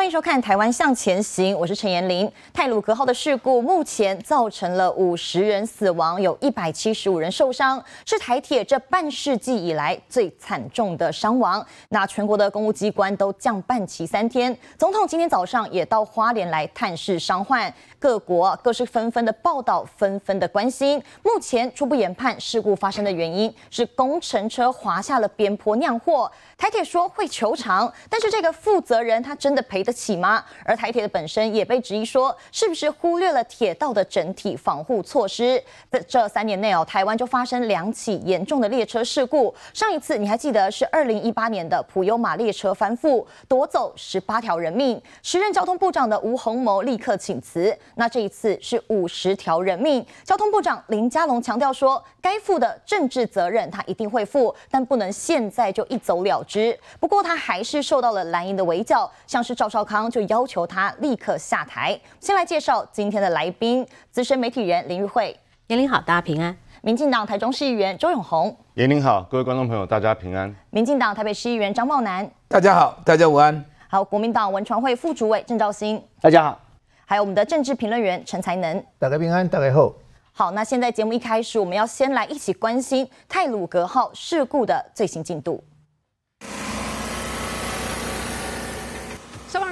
[0.00, 2.32] 欢迎收看《台湾向前行》，我是陈妍玲。
[2.54, 11.62] 泰鲁格号的事故目前造成了五十人死亡，有一百七十五人受伤，是台铁这半世纪以来最惨重的伤亡。
[11.90, 20.96] 那全国的公务机关都降半旗三天，总统今天早上也到花莲来探视伤患，各国各是纷纷的报道，纷纷的关心。
[21.22, 26.32] 目前初步研判，事故发生的原因是工程车滑下了边坡酿祸。
[26.56, 30.44] 台铁说会求偿，但是这个负责人他真的赔得起吗？
[30.64, 35.60] 而台铁的本身也被质疑说，是不是忽略了铁道的整体防护措施？
[35.90, 39.52] 在这三年内哦，台湾就发生两起严重的列车事故。
[39.74, 45.02] 上一次你还记得是二零一八年的普悠玛列车翻覆，夺走十八条人命。
[45.24, 47.76] 时任交通部长的吴鸿谋立刻请辞。
[47.96, 50.06] 那这一次是五十条人命。
[50.22, 56.78] 交通部长林佳龙强调说，该负的政治责任他一定会负，但不能现在就一走了之。
[57.00, 59.79] 不过他还是受到了蓝营的围剿，像是赵少。
[59.84, 61.98] 康就要求他立刻下台。
[62.20, 65.36] 先来介绍今天的来宾：资深媒体人林玉慧。
[65.66, 66.56] 年龄好，大家平安。
[66.82, 68.56] 民进党台中市议员周永红。
[68.74, 70.54] 年龄好，各位观众朋友，大家平安。
[70.70, 72.28] 民进党台北市议员张茂南。
[72.48, 73.64] 大家好，大家午安。
[73.88, 76.02] 好，国民党文传会副主委郑兆兴。
[76.20, 76.60] 大家好。
[77.04, 78.84] 还有我们的政治评论员陈才能。
[78.98, 79.92] 大家平安，大家好。
[80.32, 85.62] 好，那现在节目一开始，我们要先来一起关心泰鲁格号事故的最新进度。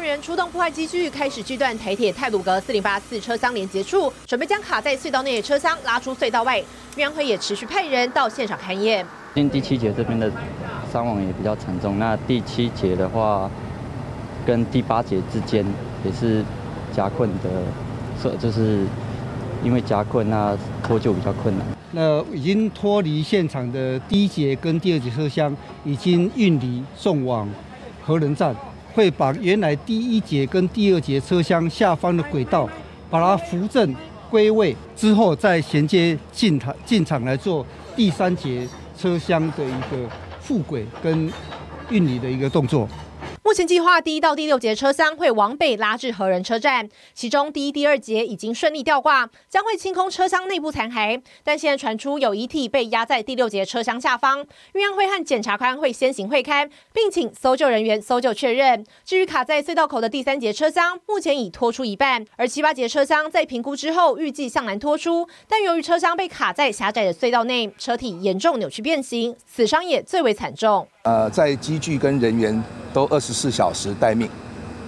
[0.08, 6.58] 消防员出动破坏机具，开始锯断台铁泰鲁阁四零八四车厢连接处，准备将卡在隧道内的车厢拉出隧道外。
[6.96, 9.04] 运安会也持续派人到现场勘验。
[9.34, 10.32] 今第七节这边的
[10.90, 13.50] 伤亡也比较惨重，那第七节的话，
[14.46, 15.62] 跟第八节之间
[16.02, 16.42] 也是
[16.90, 17.50] 夹困的，
[18.18, 18.86] 所就是
[19.62, 21.66] 因为夹困，那脱救比较困难。
[21.90, 27.46] 那已经脱离现场的第一节跟第二节车厢已经运离送往
[28.02, 28.56] 核能站。
[28.98, 32.68] 会把原来第一节跟第二节车厢下方的轨道，
[33.08, 33.94] 把它扶正
[34.28, 37.64] 归位之后，再衔接进台进场来做
[37.94, 38.66] 第三节
[38.98, 40.10] 车厢的一个
[40.40, 41.32] 复轨跟
[41.90, 42.88] 运离的一个动作。
[43.48, 51.22] 目前计划第一到第六节车厢会往北拉至和仁车站，其中第一、第二节已经顺利吊挂，将会清空车厢内部残骸。
[51.42, 54.44] 但现在传出有遗体被压在第六节车厢下方，
[54.74, 58.84] 运安会和检察官会先行会勘，并请搜救人员搜救确认。
[59.02, 70.86] 至于卡在隧道口的第三节车厢，目前已拖出一半，而七八节车厢在评估之后预计向南拖出，但由于车厢被卡在狭窄的隧道内，车体严重扭曲变形，死伤也最为惨重。
[71.04, 74.28] 呃，在机具跟人员都二十四小时待命，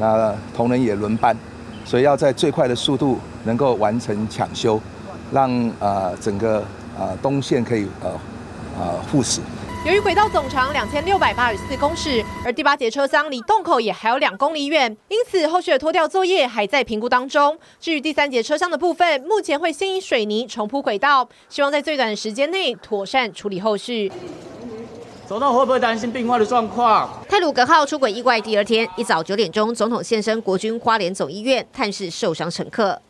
[0.00, 1.36] 那同仁也轮班，
[1.84, 4.80] 所以要在最快的速度能够完成抢修，
[5.30, 6.64] 让呃整个
[6.98, 8.10] 呃东线可以呃
[8.76, 9.40] 呃复驶。
[9.86, 17.56] 由于轨道总长两千六百八十四公尺，而第八节车厢离洞口也还有两公里远，因此后续的脱掉作业还在评估当中。
[17.78, 24.10] 至于第三节车厢的部分，目前会先以水泥重铺轨道，希望在最短的时间内妥善处理后续。
[25.30, 27.08] 总统会不会担心病患的状况？
[27.28, 33.00] 泰鲁格号出轨意外第二天一早九点钟，总统现身国军花莲总医院探视受伤乘客。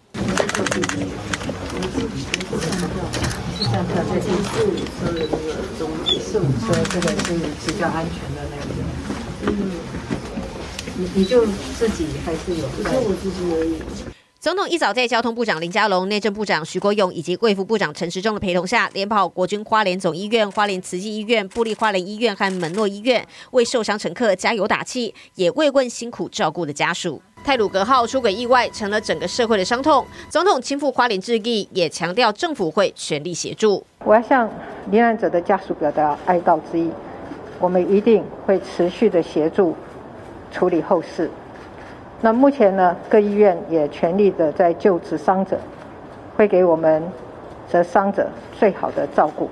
[11.14, 12.68] 你就自己还是有？
[12.76, 13.80] 只是我自己而已。
[14.40, 27.20] 总统一早在交通部长林佳龙、内政部长徐国勇以及卫福部长陈时中的陪同下，连跑国军花莲总医院、花莲慈济医院、布立花莲医院和门诺医院，为受伤乘客加油打气，也慰问辛苦照顾的家属。
[27.44, 33.84] 泰鲁格号出轨意外成了整个社会的伤痛，总统亲赴花莲致意，也强调政府会全力协助。
[34.06, 34.48] 我要向
[34.90, 36.90] 罹难者的家属表达哀悼之意，
[37.58, 39.76] 我们一定会持续的协助
[40.50, 41.30] 处理后事。
[42.22, 45.58] 那目前呢，各医院也全力的在救治伤者，
[46.36, 47.02] 会给我们
[47.68, 49.48] 这伤者最好的照顾。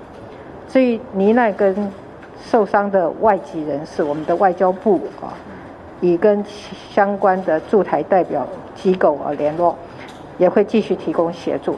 [0.67, 1.91] 至于罹难跟
[2.39, 5.33] 受伤的外籍人士，我们的外交部啊，
[5.99, 6.45] 已跟
[6.91, 8.45] 相关的驻台代表
[8.75, 9.75] 机构啊联络，
[10.37, 11.75] 也会继续提供协助。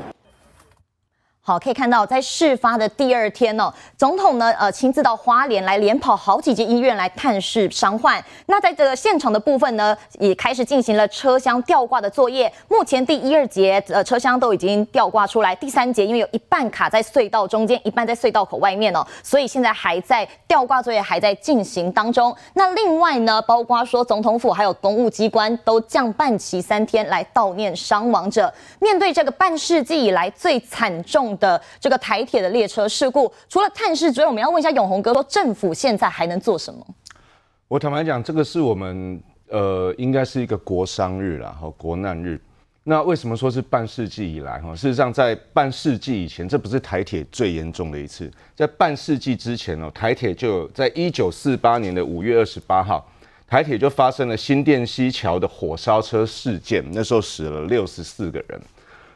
[1.51, 8.23] 好，可以看到，在事发的第二天呢、哦，总统呢，呃，亲自到花莲来连跑好几间医院来探视伤患。
[8.45, 12.49] 那在这个现场的部分呢，也开始进行了车厢吊挂的作业。
[12.69, 22.33] 目前第一二节呃车厢都已经吊挂出来，第三节因为有一半卡在隧道中间，一半在隧道口外面哦，所以现在还在吊挂作业还在进行当中。
[22.53, 28.53] 那另外呢，包括说总统府还有公务机关都降半旗三天来悼念伤亡者。
[28.79, 36.85] 面对这个半世纪以来最惨重的这个台铁的列车事故，除了探视之外，我们要问一下永鸿哥，说政府现在还能做什么？
[37.67, 42.39] 我坦白讲，这个是我们呃，应该是一个国商日啦，哈，国难日。
[42.83, 44.59] 那为什么说是半世纪以来？
[44.59, 48.31] 哈，事实上在半世纪以前，这不是台铁最严重的一次。
[48.55, 53.07] 在半世纪之前哦，台铁就在一九四八年的五月二十八号，
[53.47, 58.59] 台铁就发生了新店溪桥的火烧车事件，那时候死了六十四个人。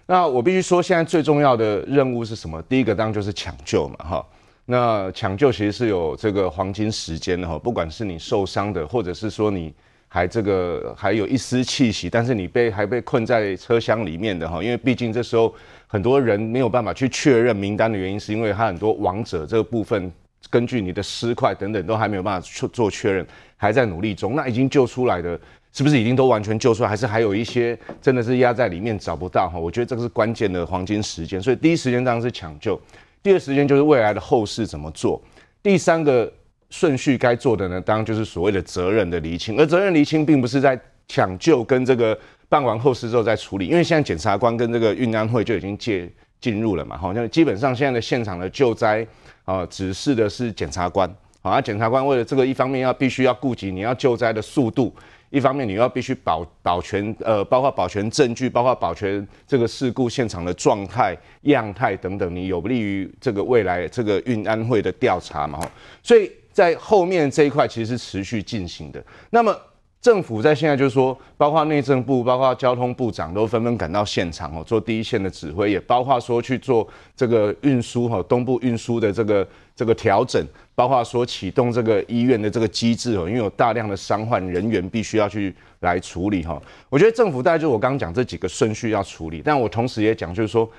[0.05, 2.61] 那我必须说，现在最重要的任务是什么？
[2.63, 4.25] 第一个当然就是抢救嘛，哈。
[4.65, 9.73] 那抢救其实是有这个黄金时间的哈，不管是你受伤的，或者是说你。
[10.07, 15.53] 还这个还有一丝气息，但是你被还被困在车厢里面的哈，因为毕竟这时候
[15.87, 20.09] 很多人没有办法去确认名单的原因，是因为他很多亡者这个部分，
[20.49, 24.35] 根据你的尸块等等都还没有办法去做确认，还在努力中。
[24.37, 25.37] 那已经救出来的，
[25.75, 29.60] 是不是已经都完全救出来，还是还有一些真的是压在里面找不到哈？
[29.60, 32.81] 我觉得这个是关键的黄金时间，所以第一时间当然是抢救，
[33.22, 35.22] 第二时间就是未来的后事怎么做，
[35.62, 36.31] 第三个。
[36.72, 40.77] 顺序该做的呢，当然就是所谓的责任的厘清，而责任厘清并不是在
[41.07, 42.18] 抢救跟这个
[42.50, 46.10] 办完后事之后再处理，因为现在检察官跟这个运安会就已经介
[46.42, 49.06] 进入了嘛，好像基本上现在的现场的救灾
[49.45, 51.07] 啊，指示的是检察官，
[51.42, 54.94] 好，啊，检察官为了这个一方面要必须要顾及你要救灾的速度，
[55.30, 65.60] 一方面你要必须保保全呃，包括保全证据，包括保全这个事故现场的状态、样态等等，你有利于这个未来这个运安会的调查嘛，
[66.01, 66.31] 所以。
[66.56, 69.04] 在后面这一块其实是持续进行的。
[69.30, 69.54] 那么
[70.00, 79.45] 政府在现在就是说，包括内政部、包括交通部长都纷纷赶到现场哦，做第一线的指挥，也包括说去做这个运输哈，东部运输的这个
[79.75, 80.42] 这个调整，
[80.75, 86.62] 包括说启动这个医院的这个机制哦，因为有大量的伤患人员必须要去来处理哈。
[86.89, 90.69] 我觉得政府大概就我刚刚讲这几个顺序要处理，但我同时也讲就是说，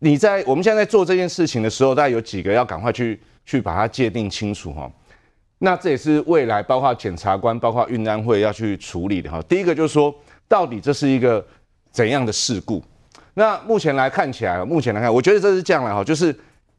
[0.00, 4.90] 你在我们现在做这件事情的时候，大概有几个要赶快去去把它界定清楚哈。
[5.58, 9.40] 那这也是未来包括检察官、包括运安会要去处理的哈。
[9.48, 10.14] 第一个就是说，
[10.48, 11.42] 到底这是一个
[11.92, 12.82] 怎样的事故？
[13.34, 16.36] 那目前来看起来，目前来看，我觉得这是这样的哈，就是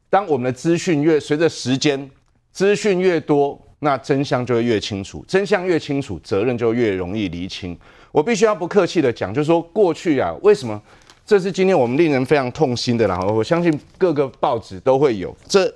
[0.10, 2.10] 当我们的资讯越随着时间
[2.56, 7.78] 资讯越多，那真相就会越清楚，真相越清楚，责任就越容易厘清。
[8.14, 10.82] 我必须要不客气的讲，就是说过去啊，为什么
[11.26, 13.20] 这是今天我们令人非常痛心的啦？
[13.20, 15.70] 我相信各个报纸都会有这。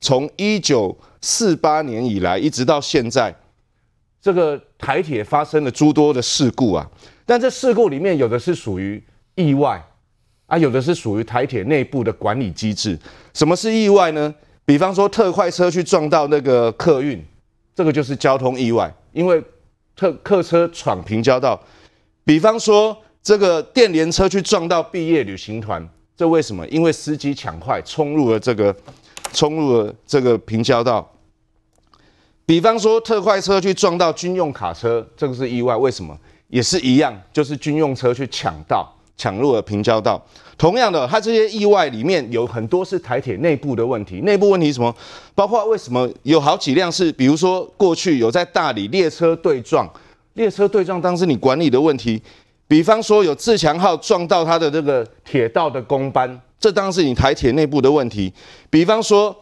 [0.00, 3.32] 从一九四八年以来，一直到现在，
[4.18, 6.90] 这个台铁发生了诸多的事故啊。
[7.26, 9.00] 但这事故里面有的是属于
[9.34, 9.84] 意外
[10.46, 12.98] 啊，有的是属于台铁内部的管理机制。
[13.34, 14.34] 什么是意外呢？
[14.64, 17.24] 比方说特快车去撞到那个客运，
[17.74, 19.42] 这个就是交通意外，因为
[19.96, 21.60] 特客车闯平交道。
[22.24, 26.66] 比方说这个电联车去撞到毕业旅行团，这为什么？
[26.68, 28.74] 因为司机抢快冲入了这个。
[29.32, 31.10] 冲入了这个平交道，
[32.44, 35.74] 比方说特快车去撞到军用卡车，这个是意外。
[35.74, 36.14] 为什么？
[36.48, 40.20] 也是一样，就是军用车去抢道，抢入了平交道。
[40.56, 44.20] 同样的，它这些意外里面有很多是台铁内部的问题。
[44.20, 44.94] 内部问题什么？
[45.34, 49.88] 包括为什么有好几辆是，比如说过去有在大理列车对撞，
[50.34, 52.22] 列车对撞当时你管理的问题。
[52.68, 56.40] 比方说有自强号撞到它的这个铁道的工班。
[56.58, 58.32] 这当时你台铁内部的问题，
[58.70, 59.36] 比方说，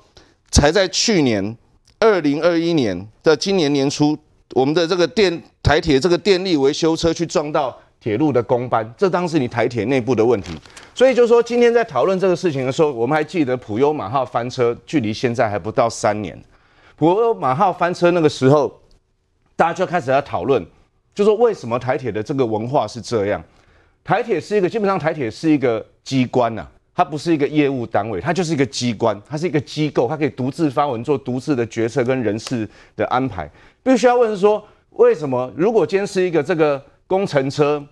[0.51, 1.55] 才在去年
[1.99, 4.17] 二零二一年的今年年初，
[4.55, 10.55] 我们的这个电台铁这个电力维修车去撞到铁路的工班，这当时你台铁内部的问题。
[10.95, 16.43] 所以就是说，今天在讨论这个事情的时候，我们还记得普悠玛号翻车，距离现在还不到三年。
[16.97, 18.81] 普悠玛号翻车那个时候，
[19.55, 20.67] 大家就开始要讨论，
[21.15, 23.43] 就说为什么台铁的这个文化是这样？
[24.03, 33.51] 台铁是一个基本上台铁是一个机关呐、它不是一个业务单位，它就是一个机关，它是一个机构，它可以独自发文做独自的决策跟人事的安排。
[33.83, 37.85] 必须要问说，为什么如果今天是一个这个工程车，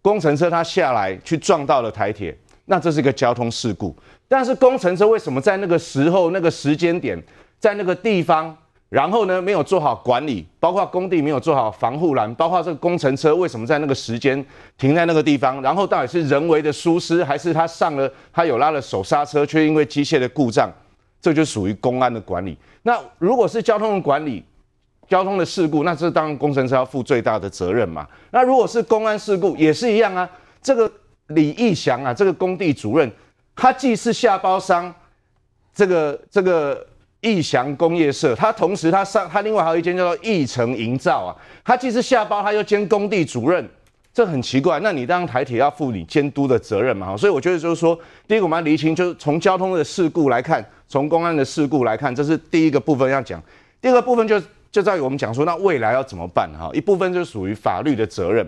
[0.00, 2.32] 工程车它下来去撞到了台铁，
[2.66, 3.92] 那这是一个交通事故。
[4.28, 7.20] 但是工程车为什么在那个时候、那个时间点，
[7.58, 8.56] 在那个地方？
[8.88, 14.44] 然后呢，没有做好管理，包括工地没有做好防护栏，包括这个工程车为什么在那个时间
[14.78, 15.60] 停在那个地方？
[15.60, 20.70] 然后到底是人为的疏失，还是他上了他有拉了手刹车，却因为机械的故障？
[21.20, 22.56] 这就属于公安的管理。
[22.82, 24.44] 那如果是交通的管理，
[25.08, 28.06] 交通的事故，那这当然工程车要负最大的责任嘛。
[28.30, 30.28] 那如果是公安事故，也是一样啊。
[30.62, 30.90] 这个
[31.28, 33.10] 李义祥啊，这个工地主任，
[33.56, 34.94] 他既是下包商，
[35.74, 36.86] 这个这个。
[37.24, 41.30] 义祥工业社，他同时他上他另外还有一间叫做义成营造啊，
[41.64, 43.64] 他既是下包，他又兼工地主任，
[44.12, 44.80] 这很奇怪。
[44.80, 47.16] 那你当台铁要负你监督的责任嘛？
[47.16, 53.40] 所以我觉得就是说，第一个我们要厘清，就是从交通的事故来看，从公安的事故来看，这是第一个部分要讲。
[53.80, 56.70] 第二个部分就是就在于我们讲说，那未来要怎么办哈？
[56.72, 58.44] 一部分就属于法律的责任。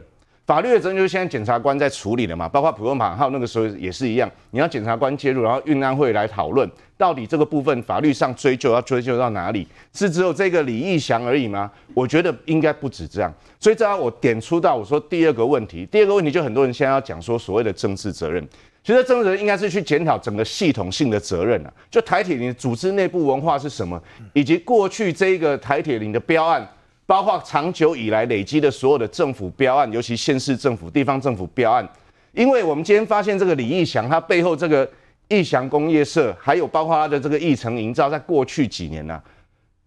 [0.47, 9.66] 法律的责任就是现在检察官在处理的嘛，包括普通法号那个时候也是一样，你要检察官介入，然后运安会来讨论，到底这个部分法律上追究要追究到哪里？
[9.95, 11.71] 是只有这个李义祥而已吗？
[11.95, 13.33] 我觉得应该不止这样。
[13.59, 18.47] 所以这样我点出到我说第二个问题，第二个问题就很多人现在要讲说所谓的政治责任，
[18.84, 24.00] 其实政治责任应该是去检讨整个系统性的责任啊，就台铁你的组织内部文化是什么，
[24.34, 26.68] 以及过去这个台铁林的标案。
[27.06, 31.86] 包括长久以来累积的所有的政府标案，尤其县市政府、地方政府标案，
[32.32, 34.90] 因为我们今天发现这个李义祥，他背后这个
[35.28, 39.22] 义祥工业社，还有包括他的这个义成营造，在过去几年呢、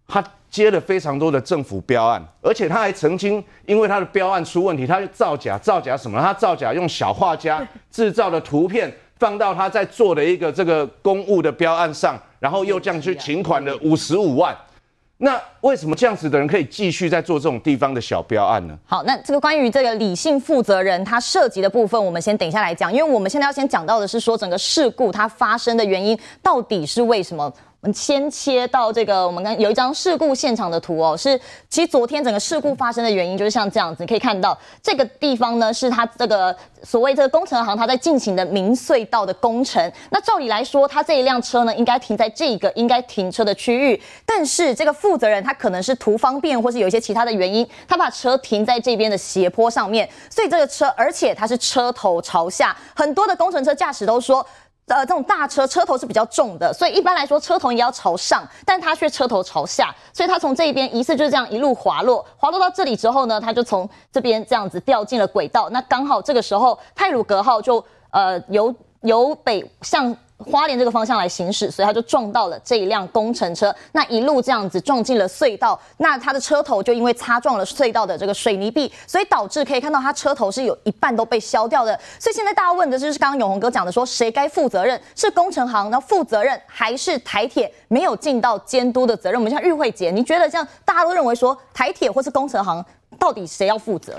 [0.07, 6.19] 他接了非常多的政府标案，而且他还曾经因为他的标案出问题，他就造假，造假什么？
[6.21, 14.55] 他造假用小画家制造的图片放到他在做的一个这个公务的标案上，然后又这样去请款了五十五万。
[15.19, 18.77] 那为什么这样子的人可以继续在做这种地方的小标案呢？
[18.85, 27.51] 好，那这个关于这个李姓负责人他涉及的部分，我们先等一下来讲，因为我们现在要先讲到的是说整个事故它发生的原因到底是为什么。
[27.79, 39.91] 我们先切到这个，我们刚有一张事故现场的图哦，是其实昨天整个事故发生的原因就是像这样子，你可以看到这个地方呢是它这个所谓这个工程行它在进行的明隧道的工程。
[40.09, 54.43] 那照理来说，它这一辆车呢应该停在这个应该停车的区域，但是这个负责人他可能是图方便，或是有一些其他的原因，他把车停在这边的斜坡上面，所以这个车而且它是车头朝下，很多的工程车驾驶都说。
[54.87, 65.69] 呃，这种大车车头是比较重的，所以一般来说车头也要朝上，但它却车头朝下，所以它从这一边疑似就是这样一路滑落，滑落到这里之后呢，它就从这边这样子掉进了轨道。
[65.69, 70.15] 那刚好这个时候泰鲁格号就呃由由北向。
[70.37, 81.99] 花莲这个方向来行驶，所以他就撞到了这一辆工程车，那一路这样子撞进了隧道，那他的车头就因为擦撞了隧道的这个水泥壁，所以导致可以看到他车头是有一半都被削掉的。
[82.19, 84.99] 所以现在大家问的就是刚刚永鸿哥讲的说，谁该负责任？
[85.15, 89.39] 是工程行要负责任，还是台铁没有尽到监督的责任？
[89.39, 92.85] 我们像玉慧姐，你觉得这样大家都认为说台铁或是工程行
[93.17, 94.13] 到底谁要负责？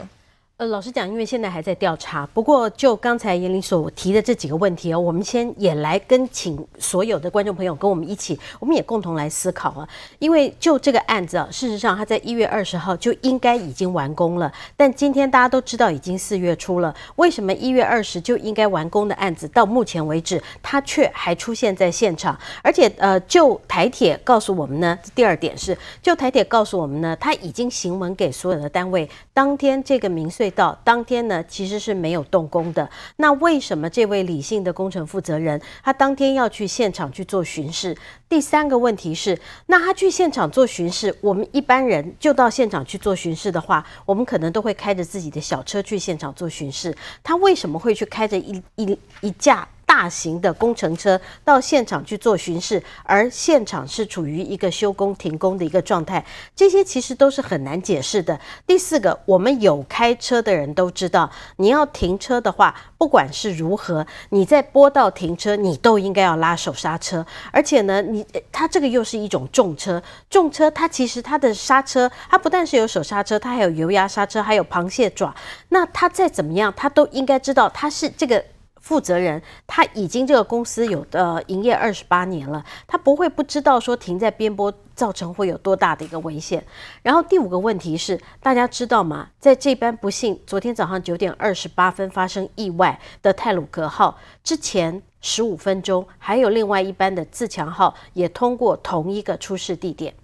[0.59, 2.27] 呃，老实讲，因为现在还在调查。
[2.35, 9.88] 不过，就刚才严玲所提的这几个问题哦，我们先也来跟请所有的观众朋友跟我们一起，我们也共同来思考啊。
[10.19, 22.37] 因为就这个案子啊，事实上它在一月二十号就应该已经完工了，但今天大家都知道已经四月初了，为什么一月二十就应该完工的案子，到目前为止它却还出现在现场？
[22.65, 32.88] 而且，呃，就台铁告诉我们呢，第二点是，就台铁告诉我们呢，他已经行文给所有的单位，当天这个明到当天呢，其实是没有动工的。
[33.17, 37.97] 那为什么这位李姓的工程负责人，他当天要去现场去做巡视？
[38.28, 46.95] 第三个问题是，那他去现场做巡视，我们一般人就到现场去做巡视的话，我们可能都会开着自己的小车去现场做巡视。
[47.23, 49.67] 他为什么会去开着一一一架？
[49.88, 56.23] 大型的工程车到现场去做巡视，而现场是处于一个休工停工的一个状态，
[56.54, 58.38] 这些其实都是很难解释的。
[58.66, 67.25] 第四个，我们有开车的人都知道，你要停车的话，不管是如何，你在坡道停车，你都应该要拉手刹车。
[67.50, 75.35] 而且呢，你它这个又是一种重车，重车它其实它的刹车，它不但是有手刹车，它还有油压刹车，还有螃蟹爪。
[75.71, 78.45] 那它再怎么样，它都应该知道它是这个。
[78.88, 86.64] 负责人他已经这个公司有的营业二十八年了，他不会不知道说停在边坡造成会有多大的一个危险。
[87.02, 89.28] 然后第五个问题是，大家知道吗？
[89.38, 100.14] 在这班不幸昨天早上九点二十八分发生意外的泰鲁阁号之前十五分钟，还有另外一班的自强号也通过同一个出事地点。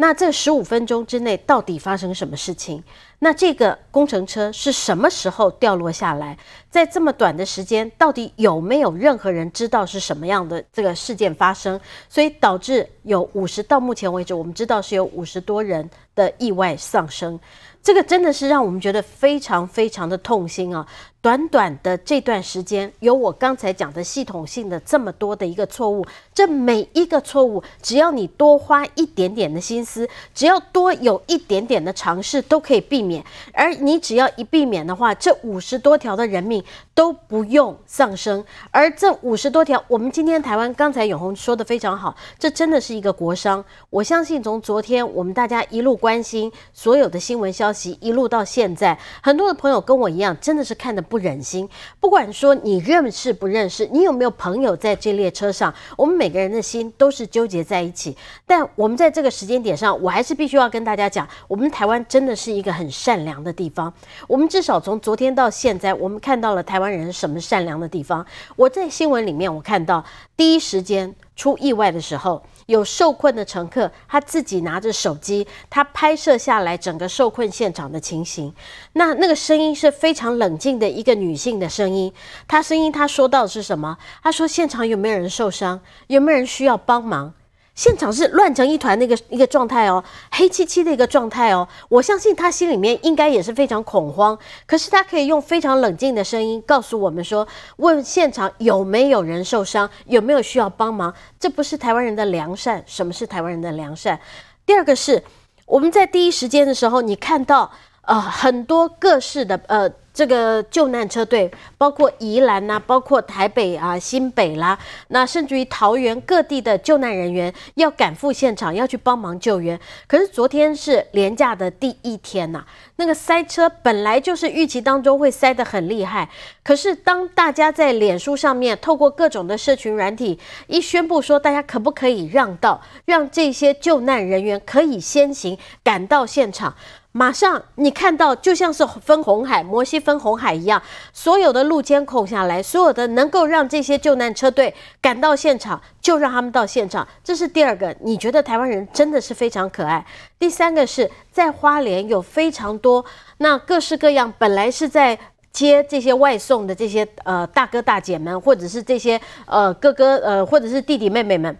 [0.00, 2.82] 那这十五分钟之内到底发生什么事情？
[3.18, 6.38] 那这个工程车是什么时候掉落下来？
[6.70, 11.78] 在这么短的时间，到底有没有任何人知道是什么样的这个事件发生？
[12.08, 17.38] 所以导致有五十，到目前为止，我们知道是有五十多人的意外丧生。
[17.82, 20.86] 这个真的是让我们觉得非常非常的痛心啊！
[21.22, 33.22] 短短的这段时间，有我刚才讲的系统性的这么多的一个错误，这每一个错误，只要你多花一点点的心思，只要多有一点点的尝试，都可以避免。
[33.52, 38.42] 而你只要一避免的话，这五十多条的人命都不用丧生。
[38.70, 43.62] 而这五十多条，我们今天台湾刚才永红说的非常好，这真的是一个国殤。
[43.90, 51.04] 我相信从昨天我们大家一路关心所有的新闻消息，一路到现在，很多的朋友跟我一样，真的是看得。
[51.10, 51.68] 不忍心。
[51.98, 58.16] 不管说你认识不认识，你有没有朋友在这列车上，我们每个人的心都是纠结在一起。
[58.46, 63.92] 但我们在这个时间点上，我还是必须要跟大家讲，我们台湾真的是一个很善良的地方。
[64.28, 68.24] 我们至少从昨天到现在，我们看到了台湾人什么善良的地方。
[68.54, 70.04] 我在新闻里面我看到，
[70.36, 72.40] 第一时间出意外的时候。
[72.70, 78.54] 有受困的乘客，他自己拿着手机，他拍摄下来整个受困现场的情形。
[78.92, 82.12] 那那个声音是非常冷静的一个女性的声音。
[82.46, 83.98] 她声音，她说到的是什么？
[84.22, 85.80] 她说：“现场有没有人受伤？
[86.06, 87.34] 有没有人需要帮忙？”
[87.74, 91.66] 现场是乱成一团，那个一个状态哦，黑漆漆的一个状态哦。
[91.88, 97.46] 我相信他心里面应该也是非常恐慌，可是他可以用非常冷静的声音告诉我们说：
[97.76, 101.14] 问现场有没有人受伤，有没有需要帮忙？
[101.38, 102.82] 这不是台湾人的良善。
[102.86, 104.20] 什么是台湾人的良善？
[104.66, 105.22] 第二个是
[105.64, 107.70] 我们在第一时间的时候，你看到
[108.02, 109.90] 呃很多各式的呃。
[110.20, 119.80] 这个救难车队包括宜兰呐、包括台北啊、新北啦，那甚至于桃园各地的救难人员要赶赴现场，要去帮忙救援。
[120.06, 122.62] 可是昨天是连假的第一天呐、
[122.96, 126.28] 那个塞车本来就是预期当中会塞得很厉害。
[126.62, 136.74] 可是当大家在脸书上面透过各种的社群软体一宣布说，大家可不可以让道，让这些救难人员可以先行赶到现场。
[137.12, 140.80] 马上，你看到就像是分红海，摩西分红海一样，
[141.12, 147.06] 所有的路监控下来，所有的能够让这些救难车队赶到现场，就让他们到现场。
[147.24, 150.06] 这是第二个，你觉得台湾人真的是非常可爱。
[150.38, 153.04] 第三个是在花莲有非常多
[153.38, 155.18] 那各式各样，本来是在
[155.50, 161.58] 接这些外送的这些呃大哥大姐们，或者是这些呃哥哥呃或者是弟弟妹妹们，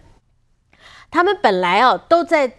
[1.11, 2.49] 他们本来哦都在。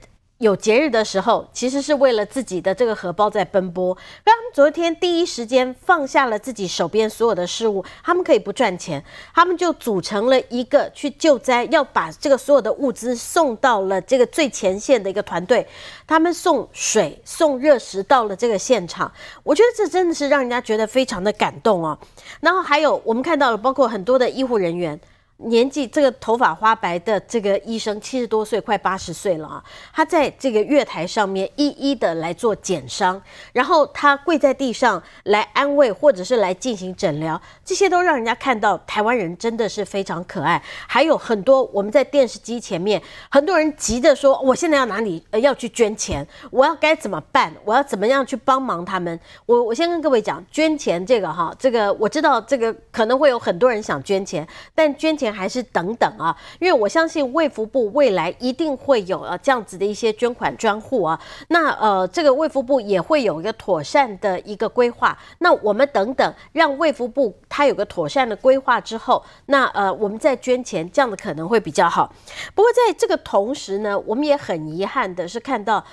[0.43, 3.97] 有节日的时候，其实是为了自己的这个荷包在奔波。
[4.25, 15.65] 他们昨天第一时间放下了自己手边所有的事物，他们可以不赚钱，他们就组成了一个去救灾，要把这个所有的物资送到了这个最前线的一个团队。
[16.09, 19.13] 他们送水、送热食到了这个现场，
[19.45, 21.97] 我觉得这真的是让人家觉得非常的感动哦。
[22.41, 24.99] 然后还有我们看到了，包括很多的医护人员。
[25.47, 29.65] 年纪这个头发花白的这个医生七十多岁，快八十岁了啊！
[29.93, 33.21] 他在这个月台上面一一的来做检伤，
[33.53, 40.63] 然后他跪在地上来安慰或者是来进行诊疗，这些都让人家看到台湾人真的是非常可爱。
[40.87, 46.25] 还有很多我们在电视机前面，很多人急着说：“我现在要哪里呃要去捐钱？
[46.53, 47.53] 我要该怎么办？
[47.65, 55.32] 我要怎么样去帮忙他们？”我我先跟各位讲，捐钱这个哈，这个我知道这个可能会有很多人想捐钱，但捐钱。
[55.33, 61.19] 还是等等啊，因为我相信卫福部未来一定会有呃这样子的一些捐款专户啊。
[61.49, 65.17] 那呃，这个卫福部也会有一个妥善的一个规划。
[65.39, 72.13] 那我们等等，让卫福部它有个妥善的规划之后，那呃，我们再捐钱，这样的可能会比较好。
[72.55, 75.85] 不过在这个同时呢，我们也很遗憾的是看到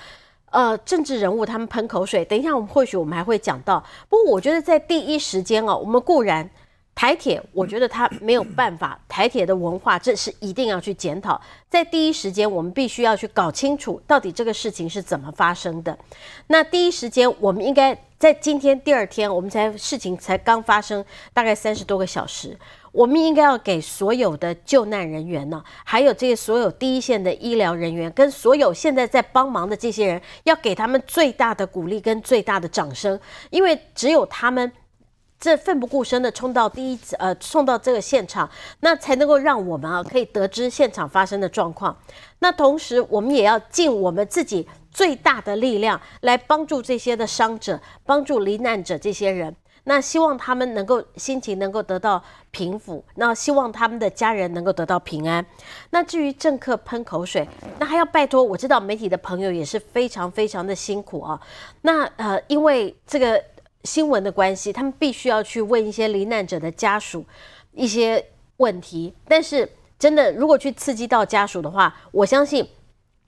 [0.50, 2.24] 呃政治人物他们喷口水。
[2.24, 3.82] 等一下，我们或许我们还会讲到。
[4.08, 6.48] 不过我觉得在第一时间哦，我们固然。
[6.94, 8.98] 台铁， 我觉得他没有办法。
[9.08, 11.40] 台铁的文化，这是一定要去检讨。
[11.68, 15.98] 在第一时间，我们必须要去搞清楚到底这个事情是怎么发生的。
[16.48, 22.56] 那第一时间，我们应该在今天第二天，我们才事情才刚发生，大概三十多个小时，
[22.92, 33.18] 我们应该要给所有的救难人员呢，还有这些所有第一线的医疗人员，跟所有现在在帮忙的这些人，要给他们最大的鼓励跟最大的掌声，
[33.50, 34.70] 因为只有他们。
[35.40, 38.48] 这奋不顾身的冲到第一，呃，冲到这个现场，
[38.80, 41.96] 那才能够让我们啊可以得知现场发生的状况。
[42.40, 49.56] 那同时，我们也要尽我们自己最大的力量来帮助这些的伤者，帮助罹难者这些人。
[49.84, 55.44] 那希望他们能够心情能够得到平复，那希望他们的家人能够得到平安。
[55.88, 57.48] 那至于政客喷口水，
[57.78, 61.40] 那还要拜托，我知道媒体的朋友也是非常非常的辛苦啊。
[61.80, 63.42] 那呃，因为这个。
[63.84, 67.24] 新闻的关系，他们必须要去问一些罹难者的家属
[67.72, 68.22] 一些
[68.58, 69.14] 问题。
[69.26, 69.66] 但是，
[69.98, 72.68] 真的如果去刺激到家属的话，我相信，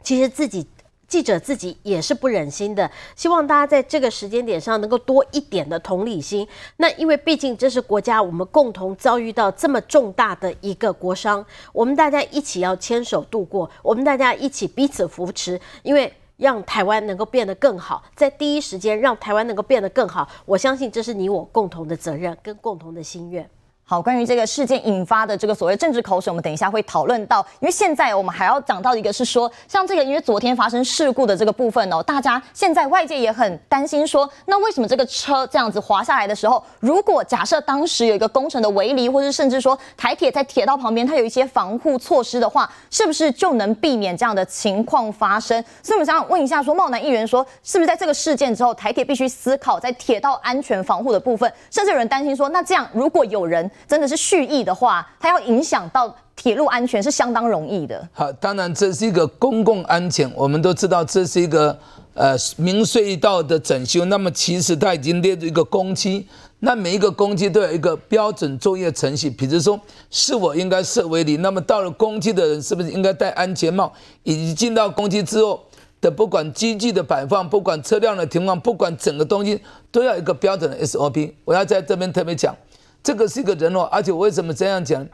[0.02, 0.66] 其实自己
[1.08, 2.90] 记者自己也是不忍心的。
[3.16, 6.46] 希望大家在这个时间点上能够多一点的同理心。
[6.76, 16.12] 那因为毕竟这是国家我们共同遭遇到这么重大的一个国伤，我们大家一起要牵手度过，我们大家一起彼此扶持，因为。
[16.42, 23.48] 让台湾能够变得更好，在第一时间让台湾能够变得更好，我相信这是你我共同的责任跟共同的心愿。
[23.92, 27.46] 好，关于这个事件引发的这个所谓政治口水，我们等一下会讨论到。
[27.60, 45.62] 因为现在我们还要讲到一个是说，像这个因为昨天发生事故的这个部分哦，大家现在外界也很担心说，那为什么这个车这样子滑下来的时候，如果假设当时有一个工程的围篱，或者甚至说台铁在铁道旁边它有一些防护措施的话，是不是就能避免这样的情况发生？
[45.82, 58.08] 所以我们想问一下，说茂南议员说，是不是在这个事件之后，台铁必须思考在铁道安全防护的部分，甚至有人担心说，那这样如果有人真的是蓄意的话，它要影响到铁路安全是相当容易的。
[58.12, 61.78] 好，当然这是一个公共安全，我们都知道这是一个
[62.14, 64.04] 呃明隧道的整修。
[64.06, 66.26] 那么其实它已经列入一个工期，
[66.60, 69.28] 那每一个工期都有一个标准作业程序。
[69.30, 69.78] 比如说，
[70.10, 71.36] 是否应该设围篱？
[71.36, 73.92] 那么到了工期的人是不是应该戴安全帽？
[74.22, 75.60] 以及进到工期之后
[76.00, 81.32] 的不管机具的摆放，不管车辆的停放，不管整个东西都要一个标准的 SOP。
[81.44, 82.56] 我要在这边特别讲。
[83.02, 85.06] 这个是一个人哦，而且我为什么这样讲？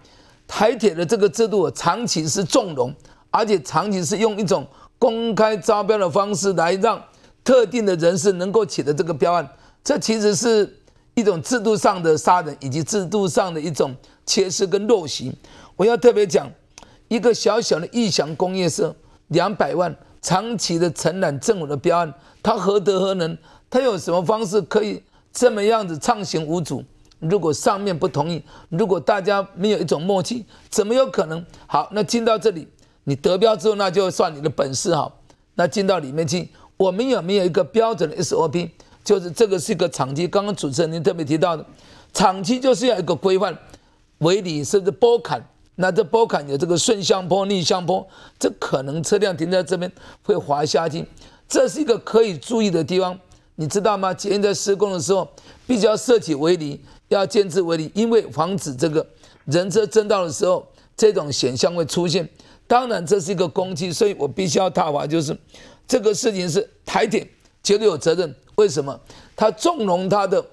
[0.47, 2.95] 台铁的这个制度长期是纵容，
[3.31, 4.67] 而且长期是用一种
[4.99, 7.03] 公开招标的方式来让
[7.45, 9.47] 特定的人士能够取得这个标案，
[9.85, 10.81] 这其实是
[11.15, 15.31] 一种制度上的杀人，以及制度上的一种缺失跟陋习。
[15.77, 16.51] 我要特别讲，
[17.09, 18.95] 一个小小的义祥工业社，
[19.29, 23.37] 两百万长期的承揽政府的标案，他何德何能？
[23.69, 26.83] 他有什么方式可以这么样子畅行无阻？
[27.21, 31.45] 如果上面不同意，如果大家没有一种默契，怎么有可能？
[31.67, 32.69] 好，那进到这里，
[33.05, 35.13] 你得标之后，那就算你的本事哈。
[35.55, 38.71] 那进到里面去，我们有没有一个标准的 SOP？
[39.03, 41.65] 就是这个是一个厂期，刚刚主持人您特别提到的，
[42.13, 43.59] 厂期就是要一个规范，
[44.19, 45.43] 围篱甚至波坎，
[45.77, 48.07] 那这波坎有这个顺向坡、逆向坡，
[48.39, 49.91] 这可能车辆停在这边
[50.23, 51.05] 会滑下去，
[51.49, 53.19] 这是一个可以注意的地方，
[53.57, 54.13] 你知道吗？
[54.15, 55.27] 捷运在施工的时候，
[55.67, 56.81] 必须要设计围篱。
[57.09, 59.07] 要建置围篱，因为防止这个
[59.47, 60.67] 人车争道的时候，
[60.97, 62.29] 这种现象会出现。
[62.67, 65.37] 当然，这是一个攻击，所以我必须要挞伐，就是
[65.87, 67.27] 这个事情是台铁
[67.63, 68.35] 绝对有责任。
[68.57, 69.01] 为什么？
[69.35, 70.45] 他纵容他的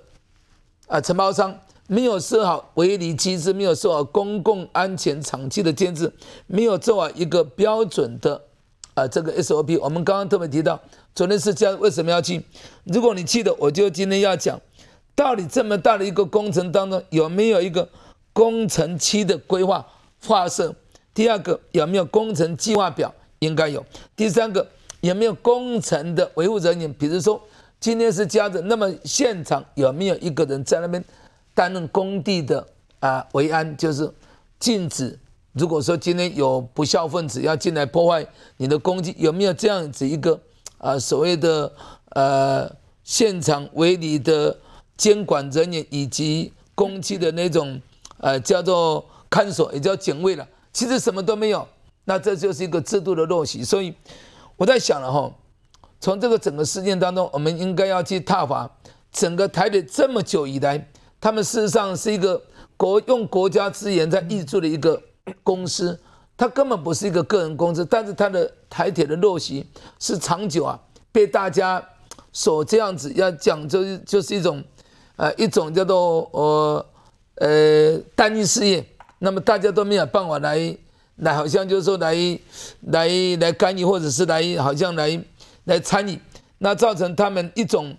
[0.88, 6.10] 啊承包商没有设好围篱机制，没有设好公共安全场期的建制，
[6.48, 8.41] 没有做好一个标准的
[8.94, 9.78] 啊这个 SOP。
[9.82, 10.80] 我们刚刚特别提到，
[11.13, 12.41] 昨天是这样，为什么要去？
[12.86, 14.58] 如果你记得，我就今天要讲。
[15.15, 17.88] 到底这么大的一个工程当中，有没有一个
[18.34, 19.88] 工程期的规划
[20.21, 20.75] 划设？
[21.13, 23.13] 第二个，有没有工程计划表？
[23.39, 23.84] 应该有。
[24.17, 24.67] 第三个，
[24.99, 26.93] 有没有工程的维护人员？
[26.93, 27.41] 比如说
[27.80, 31.01] 今天是加的，那么现场有没有一个人在那边
[31.54, 32.67] 担任工地的
[32.99, 33.78] 啊维安？
[33.78, 34.12] 就是
[34.60, 35.17] 禁止，
[35.54, 40.38] 如果说今天有不肖分子要进来破坏你的工地，有没有这样子一个
[40.78, 41.71] 啊所谓的
[42.10, 42.69] 呃
[43.06, 44.58] 现场围篱的？
[44.97, 47.79] 监管人员以及工期的那种，
[48.17, 50.47] 呃，叫做看守，也叫警卫了。
[50.71, 51.67] 其实什么都没有，
[52.05, 53.63] 那这就是一个制度的陋习。
[53.63, 53.93] 所以
[54.58, 55.31] 我在想了哈，
[55.99, 58.69] 从这个整个事件当中，我们应该要去踏伐
[59.12, 60.89] 整个台铁这么久以来，
[61.21, 62.41] 他们事实上是一个
[62.75, 65.01] 国用国家资源在挹注的一个
[65.43, 65.97] 公司，
[66.36, 69.65] 它根本不是一个个人公司，但是它的台铁的陋习
[69.99, 70.79] 是长久啊，
[71.12, 71.81] 被大家
[72.34, 74.63] 所这样子要讲，就就是一种。
[75.17, 76.86] 呃，一种叫做呃
[77.36, 78.86] 呃单一事业，
[79.19, 80.78] 那么大家都没有办法来
[81.15, 82.13] 来，好像就是说来
[82.88, 83.08] 来
[83.39, 85.17] 来干预，或者是来好像来
[85.63, 86.19] 来参与，
[86.58, 87.95] 那造成他们一种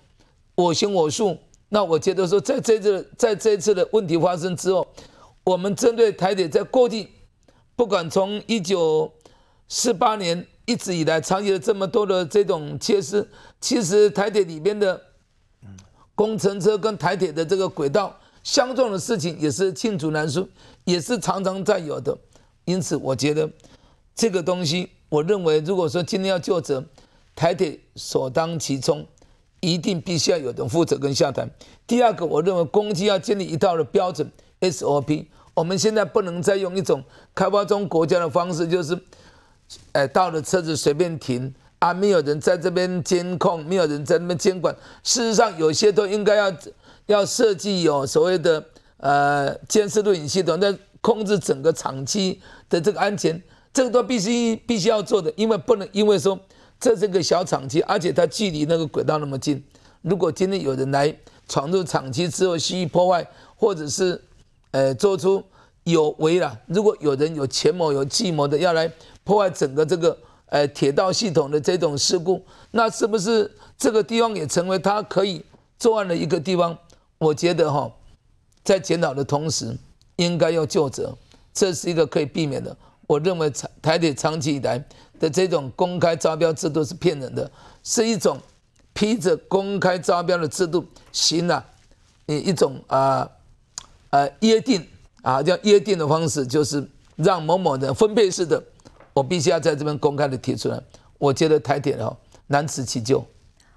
[0.55, 1.39] 我行我素。
[1.71, 4.87] 那我觉得说，在这次在这次的问题发生之后，
[5.43, 7.09] 我们针对台铁在过去，
[7.75, 9.11] 不管从一九
[9.69, 13.27] 四八年一直以来，长期的这么多的这种缺失，
[13.59, 15.01] 其实台铁里边的。
[16.17, 20.49] 工程车跟台铁的这个轨道相撞的事情也是罄竹难书，
[20.85, 22.17] 也是常常在有的。
[22.65, 23.49] 因此，我觉得
[24.15, 26.83] 这个东西，我认为如果说今天要就责，
[27.35, 29.07] 台铁首当其冲，
[29.61, 31.49] 一定必须要有人负责跟下台。
[31.87, 34.29] 第二个，我认为工期要建立一套的标准
[34.61, 38.99] SOP，我们现在不能再用一种开发中国家的方式，就是，
[39.93, 41.55] 哎，到了车子随便停。
[41.87, 44.75] 啊，没有人在这边监控，没有人在那边监管。
[45.05, 46.53] 事实上，有些都应该要
[47.07, 48.65] 要设计有所谓的
[48.97, 53.41] 呃监视录影系统，在控制整个厂区的这个安全，
[53.73, 55.33] 这个都必须必须要做的。
[55.37, 56.37] 因为不能因为说
[56.81, 59.63] 这是个小厂区，而且它距离那个轨道那么近，
[60.03, 61.17] 如果今天有人来
[61.49, 64.21] 闯入厂区之后蓄意破坏，或者是
[64.73, 65.41] 呃做出
[65.85, 68.91] 有违了，如果有人有权谋有计谋的要来
[69.23, 70.19] 破坏整个这个。
[70.47, 75.45] 呃，铁道系统的这种事故，那是不是这个地方也成为他可以
[75.79, 76.77] 作案的一个地方？
[77.19, 77.91] 我觉得哈，
[78.63, 79.77] 在检讨的同时，
[80.17, 81.17] 应该要就责，
[81.53, 82.77] 这是一个可以避免的。
[83.07, 84.79] 我认为台铁长期以来
[85.19, 87.51] 的这种公开招标制度是骗人的，
[87.83, 88.39] 是一种
[88.93, 91.65] 披着公开招标的制度行了，
[92.27, 93.29] 一一种啊
[94.11, 94.87] 呃约定
[95.23, 98.63] 啊叫约定的方式，就是让某某人分配式的，
[99.17, 100.79] 我必须要在这边公开的提出来。
[101.17, 102.15] 我觉得台铁哦
[102.49, 103.25] 难辞其咎。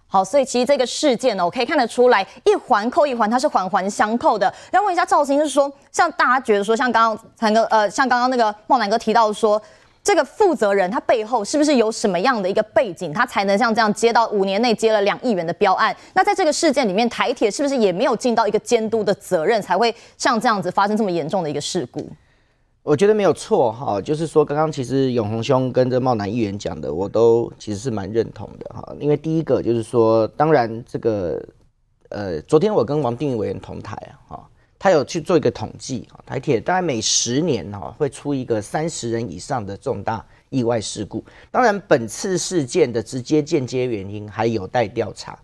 [0.06, 4.54] 好，所以其实这个事件呢，我可以看得出来，一环扣一环，它是环环相扣的。
[4.74, 9.62] 要问一下赵兴，就是说，像大家觉得说，像刚刚灿哥，呃，像刚刚那个茂南哥提到说，
[10.04, 15.96] 这个负责人他背后是不是有什么样的一个背景，他才能像这样接到五年内接了两亿元的标案？
[16.14, 22.10] 那在这个事件里面，台铁是不是也没有尽到一个监督的责任，才会像这样子发生这么严重的一个事故？
[22.90, 28.96] 我觉得没有错哈，就是说刚刚其实永鸿兄跟这茂南议员讲的，我都其实是蛮认同的哈。
[29.00, 31.40] 因为第一个就是说，当然这个
[32.10, 34.50] 呃，昨天我跟王定宇委员同台啊，哈，
[34.80, 41.24] 他有去做一个统计啊，台铁大概每十年哈会出一个三十人以上的重大意外事故。
[41.52, 45.38] 当然，本次事件的直接间接原因还有待调查，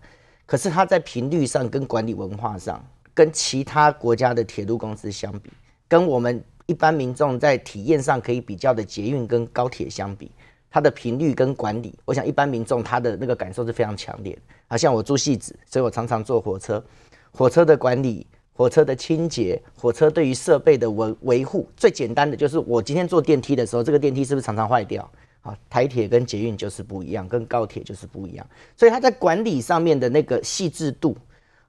[0.46, 5.52] 可是它在频率上跟管理文化上，跟其他国家的铁路公司相比，
[5.86, 6.42] 跟我们。
[6.66, 10.30] 一般民众在体验上可以比较的捷运跟高铁相比，
[10.70, 14.40] 它的频率跟管理，我想一般民众他的那个感受是非常强烈的。
[14.68, 16.84] 啊，像我住汐止，所以我常常坐火车，
[17.30, 25.08] 火车的管理、火车的清洁、火车对于设备的维维护，最简单的就是我今天坐电梯的时候，这个电梯是不是常常坏掉？
[25.42, 28.44] 啊，台铁跟捷运就是不一样，跟高铁就是不一样，
[28.76, 31.16] 所以它在管理上面的那个细致度，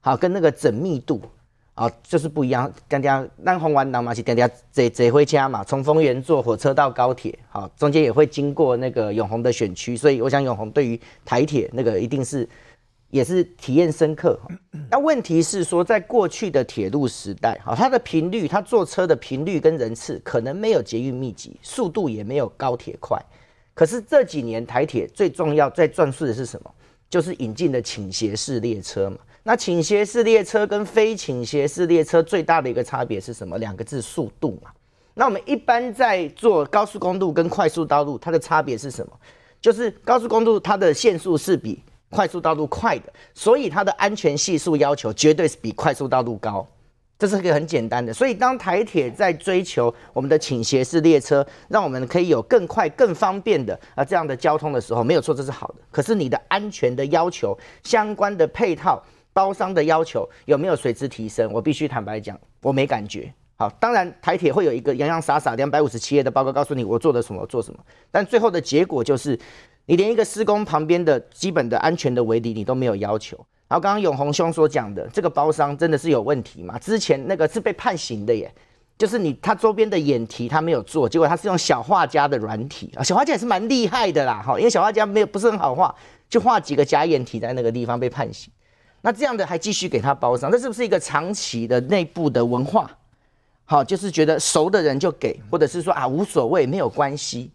[0.02, 1.22] 好，跟那个缜密度。
[1.78, 2.72] 啊，就是不一样。
[2.88, 12.50] 大家南红丸南嘛是大家这这回家嘛，从丰原坐火车到高铁，好，中间也会经过那个永红的选区，所以我想永红对于台铁那个一定是
[13.12, 14.40] 也是体验深刻。
[14.90, 23.24] 那问题是说，在过去的铁路时代，好，它的频率，它坐车的频率跟人次可能没有捷运密集，速度也没有高铁快。
[23.76, 26.72] 可是这几年台铁最重要在钻石的是什么？
[27.08, 29.18] 就是引进的倾斜式列车嘛。
[29.48, 33.58] 那倾斜式列车跟非倾斜式列车最大的一个差别是什么？
[33.60, 34.70] 两个字，速度嘛。
[35.14, 39.14] 那我们一般在做高速公路跟快速道路，它的差别是什么？
[39.62, 46.68] 就是高速公路它的限速是比快速道路快的，所以它的安全系数要求绝对是比快速道路高。
[47.18, 48.12] 这是一个很简单的。
[48.12, 55.76] 所以当台铁在追求我们的倾斜式列车，让我们可以有更快、更方便的啊这样的交通的时候，没有错，这是好的。
[55.90, 59.02] 可是你的安全的要求、相关的配套。
[59.38, 61.47] 包商的要求有没有随之提升？
[61.54, 63.32] 我必须坦白讲，我没感觉。
[63.56, 67.80] 好，当然台铁会有一个洋洋洒洒两百五十七页的报告，告诉你我做的什么，做什么。
[68.10, 69.39] 但最后的结果就是，
[69.86, 73.38] 你连一个施工旁边的基本的安全的围篱你都没有要求。
[73.67, 76.80] 然后刚刚永红兄所讲的这个包商真的是有问题吗？
[76.80, 78.52] 之前那个是被判刑的耶，
[78.97, 85.93] 就是你他周边的掩体他没有做，结果他是用小画家的软体啊，小画家也是蛮厉害的啦，哈，因为小画家没有不是很好画，
[86.28, 88.52] 就画几个假掩体在那个地方被判刑。
[89.02, 92.90] 那这样的还继续给他包上，这是不是一个长期的内部的文化？
[93.66, 97.52] 好，就是觉得熟的人就给，或者是说啊无所谓，没有关系。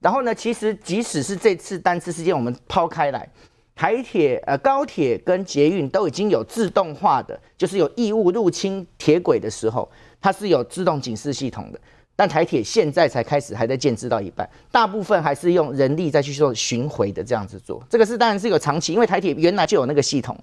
[0.00, 3.28] 然后呢，其实即使是这次单次事件，我们抛开来，
[3.74, 9.88] 台铁、呃高铁跟捷运都已经有自动化的，就是有异物入侵铁轨的时候，
[10.20, 11.80] 它是有自动警示系统的。
[12.14, 17.82] 但台铁现在才开始，还在建制到一半，大部分还是用人力再去做巡回的这样子做。
[17.88, 20.36] 这个是当然是有长期，因为台铁原来就有那个系统。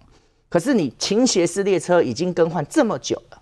[0.50, 3.42] 可是你倾斜式列车已经更换这么久了，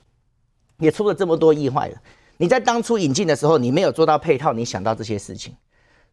[0.80, 1.96] 也出了这么多意外了。
[2.36, 5.56] 你在当初引进的时候，你没有做到配套，你想到这些事情，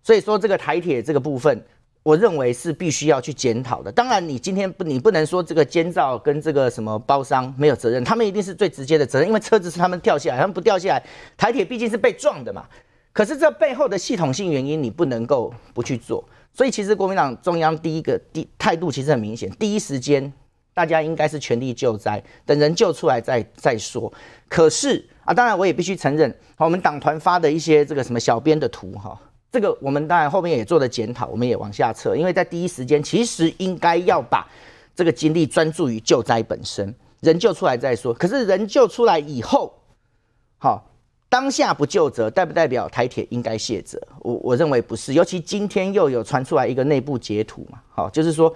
[0.03, 1.63] 所以说这个台铁这个部分，
[2.03, 3.91] 我认为是必须要去检讨的。
[3.91, 11.03] 当然，你今天不，你不能说这个监造跟这个什么包商没有责任，他们一定是最直接的责任，因为车子是他们掉下来，他们不掉下来，
[11.37, 12.65] 台铁毕竟是被撞的嘛。
[13.13, 16.25] 可是这背后的系统性原因，你不能够不去做。
[16.53, 20.33] 所以其实国民党中央第一个第态度其实很明显，第一时间。
[20.75, 24.13] 大家应该是全力救灾，等人救出来再再说。
[24.49, 29.17] 可是啊，当然我也必须承认，我们党团发的一些这个什么小编的图哈，
[29.53, 34.47] 这个我们当然后面也做了检讨，我们也往下撤，因为在第一时间其实应该要把
[34.97, 38.13] 这个精力专注于救灾本身，人救出来再说。
[38.13, 39.73] 可是人救出来以后，
[40.59, 40.91] 好，
[41.29, 44.01] 当下不救责，代不代表台铁应该卸责？
[44.19, 48.53] 我我认为不是，尤其今天又有传出来一个内部截图嘛，好，就是说。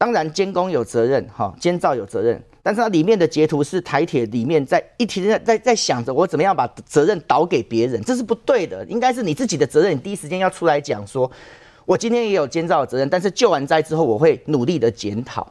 [0.00, 11.30] 当然，监工有责任，哈，监造有责任，但是它里面的截图是台铁里面在一天在在在想着我怎么样把责任倒给别人，这是不对的，应该是你自己的责任，你第一时间要出来讲说，
[11.84, 15.46] 我今天也有监造的责任，但是救完灾之后，我会努力的检讨，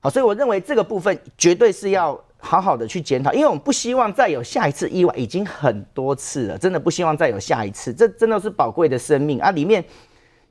[0.00, 7.92] 好，所以我认为这个部分绝对是要好好的去检讨，因为我们不希望再有下一次意外，已经很多次了，真的不希望再有下一次。
[7.92, 9.50] 这真的是宝贵的生命啊！
[9.50, 9.84] 里面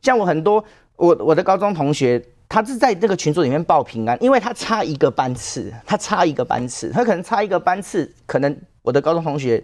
[0.03, 0.63] 像我很多
[0.97, 9.63] 我我的高中同学，他是在这个群组里面报平安，因为他差一个班次，他差一个班次，他可能差一个班次，可能我的高中同学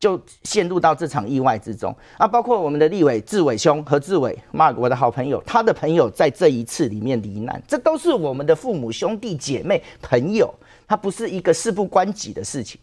[0.00, 2.26] 就陷入到这场意外之中啊！
[2.26, 10.52] 包括我们的立委志伟兄何志伟，Mark 我的好朋友，他的朋友在这一次里面罹难，这都是我们的父母兄弟姐妹朋友。
[10.88, 12.80] 他不是一个事不关己的事情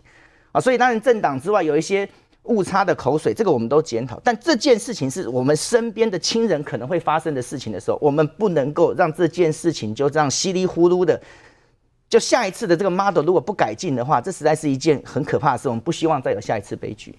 [0.52, 2.08] 啊，所以当然政党之外有一些
[2.44, 4.20] 误差的口水，这个我们都检讨。
[4.24, 11.22] 但这件事情是我们身边的亲人可能会发生的事情的时候，我们不能够让这件事情就这样稀里糊涂的，
[12.10, 15.70] 就下一次的这个 model 如果不改进的话，这实在是一件很可怕的事。
[15.70, 17.16] 我们不希望再有下一次悲剧。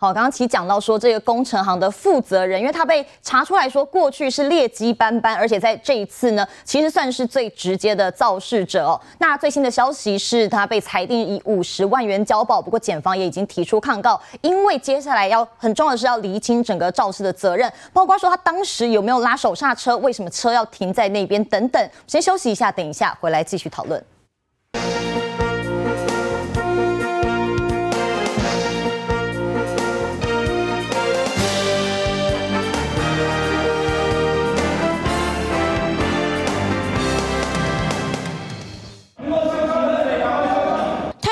[0.00, 9.00] 好，刚刚其实讲到说这个工程行的负责人，因为他被查出来说过去是劣迹斑斑，而且在这一次呢，其实算是最直接的肇事者哦。
[9.18, 21.90] 那最新的消息是他被裁定以五十万元交保，不过检方也已经提出抗告，因为接下来要很重要的是要厘清整个肇事的责任，包括说他当时有没有拉手刹车，为什么车要停在那边等等。
[22.06, 24.00] 先休息一下，等一下回来继续讨论。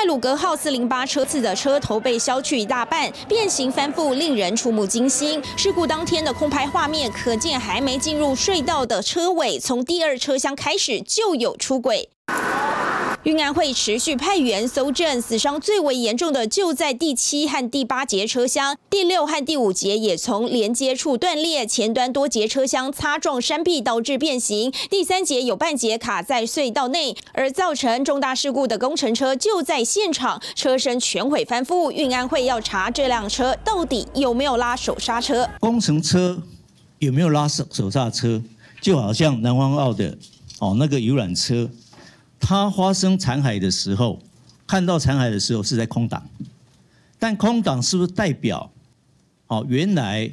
[0.07, 5.43] 鲁格号四零八车次的车头被削去一大半，变形翻覆，令人触目惊心。
[5.57, 12.09] 事故当天的空拍画面可见，还没进入隧道的车尾，从第二车厢开始就有出轨。
[13.27, 31.91] 运安会持续派员搜证，死伤最为严重的就在第七和第八节车厢，第六和第五节也从连接处断裂，前端多节车厢擦撞山壁导致变形，第三节有半节卡在隧道内，而造成重大事故的工程车就在现场，车身全毁翻覆。
[31.91, 36.41] 运安会要查这辆车到底有没有拉手刹车，工程车
[36.99, 38.41] 有没有拉手手刹车，
[38.79, 40.17] 就好像南方澳的
[40.59, 41.69] 哦那个游览车。
[42.39, 44.19] 它发生残骸的时候，
[44.65, 46.29] 看到残骸的时候是在空档，
[47.19, 48.71] 但空档是不是代表，
[49.47, 50.31] 哦，原来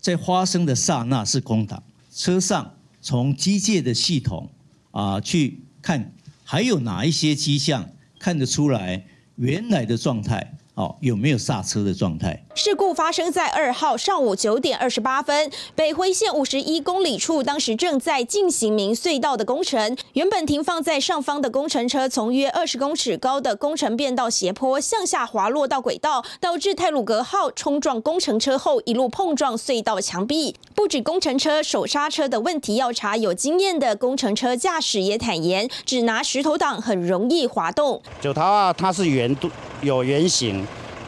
[0.00, 1.82] 在发生的刹那是空档？
[2.14, 4.48] 车上从机械的系统
[4.90, 6.12] 啊去看，
[6.44, 7.88] 还有哪一些迹象
[8.18, 9.04] 看得出来
[9.36, 10.54] 原来的状态？
[10.74, 12.43] 哦，有没有刹车的状态？
[12.56, 19.96] 事故发生在二号上午九点二十八分，北回线五十一公里处，当时正在进行明隧道的工程。
[20.12, 30.54] 原本停放在上方的工程车，从约二十公尺高的工程变道斜坡向下滑落到轨道，导致泰鲁格号冲撞工程车后一路碰撞隧道墙壁。
[30.76, 38.00] 不止工程车手刹车的问题要查，有经验的工程车驾驶也坦言，只拿石头挡很容易滑动。
[38.20, 39.50] 九桃啊，它是圆度
[39.82, 40.64] 有圆形。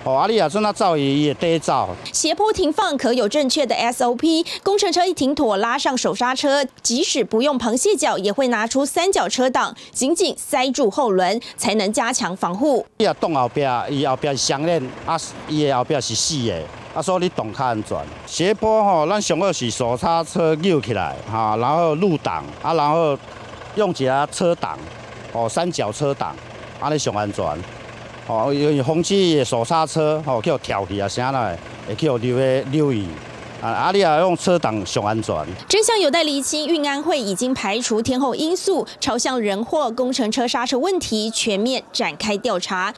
[0.06, 1.88] 哦，阿丽亚说那造也也得造。
[2.12, 12.86] 斜坡停放可有正确的 SOP，工程车一停妥，拉上手刹车，即使不用螃蟹脚，也会拿出三角车挡，紧紧塞住后轮，才能加强防护。
[12.98, 16.62] 伊啊动后边，伊后边是相链，啊伊的后边是死的，
[16.94, 17.98] 啊所以你动较安全。
[18.26, 23.18] 斜坡吼，咱上好是手刹车扭起来，哈，然后入档，啊然后
[23.74, 24.78] 用一下车挡，
[25.32, 26.36] 哦三角车挡，
[26.78, 27.44] 安尼上安全。
[28.28, 33.06] 哦，因为风机手刹车，哦，叫跳起啊，啥来，会叫留个留意。
[33.62, 35.34] 啊，阿里啊，用车挡上安全。
[35.68, 42.92] 真相有待厘清，运安会已经排除天候因素，朝向人祸工程车刹车问题全面展开调查。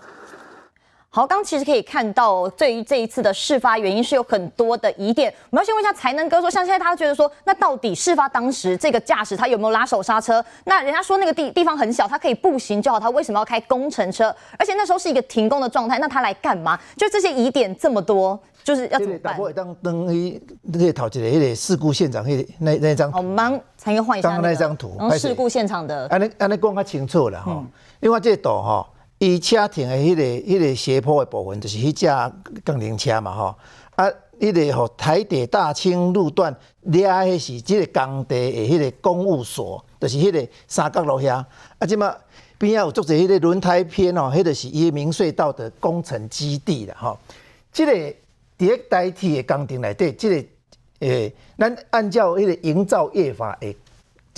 [1.10, 5.32] 好，刚其实可以看到，对于这一次的事发原因是有很多的疑点。
[5.48, 10.44] 我们要先问一下才能哥说，像现在他觉得说，那到底事发当时这个驾驶他有没有拉手刹车？
[10.66, 14.32] 那人家说那个地地方很小，他可以步行就好，他为什么要开工程车？
[14.58, 16.78] 而且那时候是一个停工的状态，那他来干嘛？
[16.94, 19.34] 就这些疑点这么多，就是要怎么办？
[19.54, 27.46] 当等于那个头一个那个事故现场那那那张图，好，忙才能换一下那张图，然后事故现场的，安尼安尼讲较清楚了哈。
[27.48, 27.66] 嗯、
[28.00, 28.86] 因为这个图哈。
[29.18, 32.32] 伊车停的迄个、迄个斜坡的部分，就是迄架
[32.64, 33.54] 工程车嘛，吼。
[33.96, 34.06] 啊，
[34.38, 41.44] 迄个吼台铁大清路段，掠迄是即个工地的迄个公务所，就是迄个三角楼遐。
[41.78, 42.16] 啊，即马
[42.58, 47.18] 边仔有做者迄个轮胎片哦，迄个是伊明隧道的工程基地啦，吼。
[47.72, 48.14] 即个伫
[48.58, 50.48] 咧代替的工程内底，即个
[51.00, 53.76] 诶，咱按照迄个营造业法诶。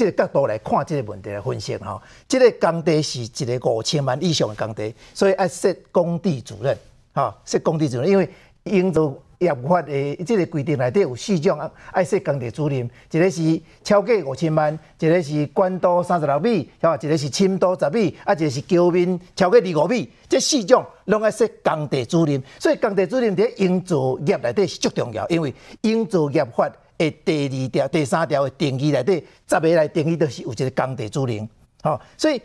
[0.01, 6.75] 这个角度来看这个问题来分析哈，这个工地是一个五千万以上的工地，所以要设工地主任
[7.13, 8.27] 哈，设工地主任，因为
[8.65, 11.61] 营造业法的这个规定内底有四种
[11.93, 22.43] 爱设工地主任，一个是超过五千万，一个是管道三十六米，吓，一个是深度十米，啊，一个是桥面超过二五米，这四种拢爱设工地主任。
[22.59, 26.73] 所以工地租赁在营造业内底是足重要，因为营造业法
[27.09, 31.49] 的第二条、第三条的定义内底，十个来定义都是有一个工地租赁。
[31.83, 32.41] 好，所以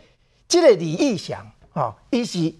[0.48, 2.54] 这个李义祥，哈，伊是。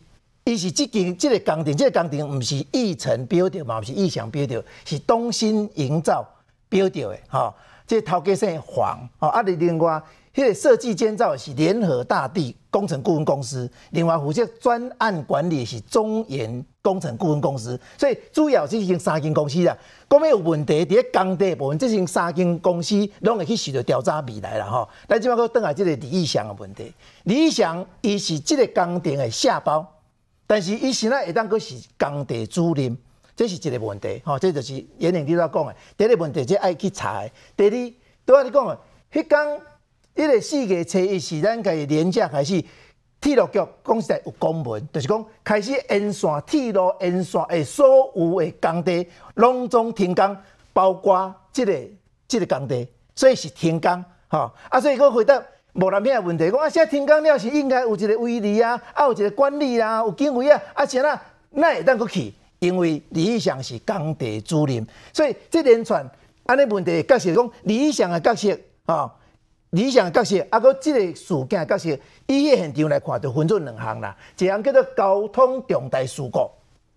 [0.48, 6.24] 伊是即间即个工程，即、这个工程毋是义成标的嘛，毋是义祥标的，是东新营造
[6.68, 10.00] 标的的，吼、哦，即头家姓黄，吼、哦，啊，另外，
[10.32, 19.74] 迄、个设计建造是联合大地工程顾问公司，另外负责专案管理是中研工程顾问公司，所以主要是经三间公司啦。
[20.10, 26.92] 讲咩有问题，伫个工地部分，即间三间公司拢会去受到调查未来啦，吼、咱即摆搁转来即个李义祥的问题，
[27.24, 29.94] 李义祥伊是即个工程的下包。
[30.46, 32.94] 但是伊现在会当佫是工地租赁，
[33.34, 35.74] 这是一个问题，吼，这就是严玲你在讲的。
[35.96, 37.30] 第一个问题，即爱去查的。
[37.56, 37.92] 第二，
[38.26, 38.78] 拄仔你讲的，
[39.12, 39.60] 迄工
[40.16, 42.64] 迄个四月初一是咱家己连假开始，
[43.20, 50.36] 铁路局讲实在有公文，就是讲开始沿线铁路沿线的所有的工地拢总停工，
[50.72, 51.78] 包括即个
[52.26, 54.50] 即个工地，所以是停工，吼。
[54.70, 55.40] 啊，所以佫回答。
[55.78, 66.02] 无人片的问题，讲啊，现在停工了是应该有一个威力啊，啊有一个管理啊，有警卫啊，啊是啊，那会当佫去，因为理想是工地主任，所以这连串
[66.46, 68.50] 安尼问题角色讲李义祥的角色
[68.86, 69.12] 啊、哦，
[69.76, 71.90] 理想的角色，啊，搁这个事件的角色，
[72.26, 76.50] 以迄现场来看，就分做两项啦，一项叫做交通重大事故，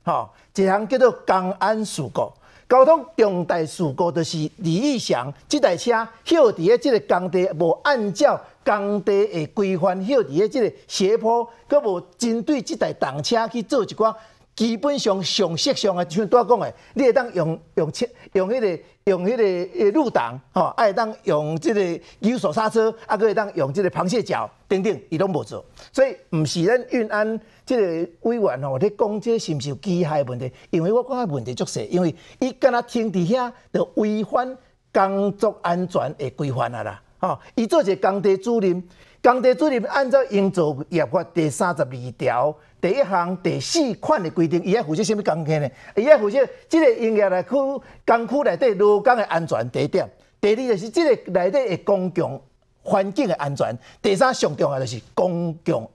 [0.04, 2.32] 吼、一项叫做公安事故。
[2.70, 14.16] 交通重大事故就是李义祥这台车晓伫个这个工地无按照工地的规范晓伫个这个斜坡，佮无针对这台动车去做一寡
[14.56, 27.40] 基本上常识上的，像拄仔讲的，你会当用用车用迄个用迄个诶路挡吼，啊会当用这个有手刹车，啊阁会当用这个螃蟹脚等等，伊拢无做，所以毋是咱运安。
[27.66, 30.52] 这个委员吼，咧讲这是毋是有机械问题？
[30.72, 34.58] 因为我讲的问题足细，因为伊敢若停伫遐，就违反
[34.92, 37.02] 工作安全的规范啊啦！
[37.20, 38.82] 吼，伊做一个工地主任，
[39.22, 45.70] 工地主任按照营造业法第三十二条第一项第四款的规定，伊要负责什么工程呢？
[45.96, 50.10] 伊要负责即个营业内区工区内底劳工的安全第一点，
[50.40, 52.42] 第二就是即个内底的公共
[52.82, 55.90] 环境的安全，第三上重要就是公共。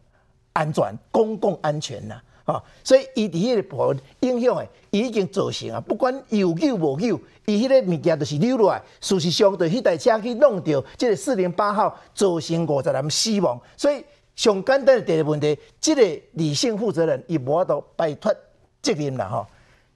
[0.56, 8.82] 安全、公共安全呐，啊，吼所以伊伫迄个部分影响诶，已经造成啊，不管有救无救，伊迄个物件就是流落来。
[9.00, 13.58] 事实上，对迄台车去弄掉，即个四零八号造成五十人死亡。
[13.76, 14.04] 所以
[14.36, 18.34] 上简单诶第一个问题，即个理性负责人伊无法度摆脱
[18.82, 19.46] 责任啦，吼。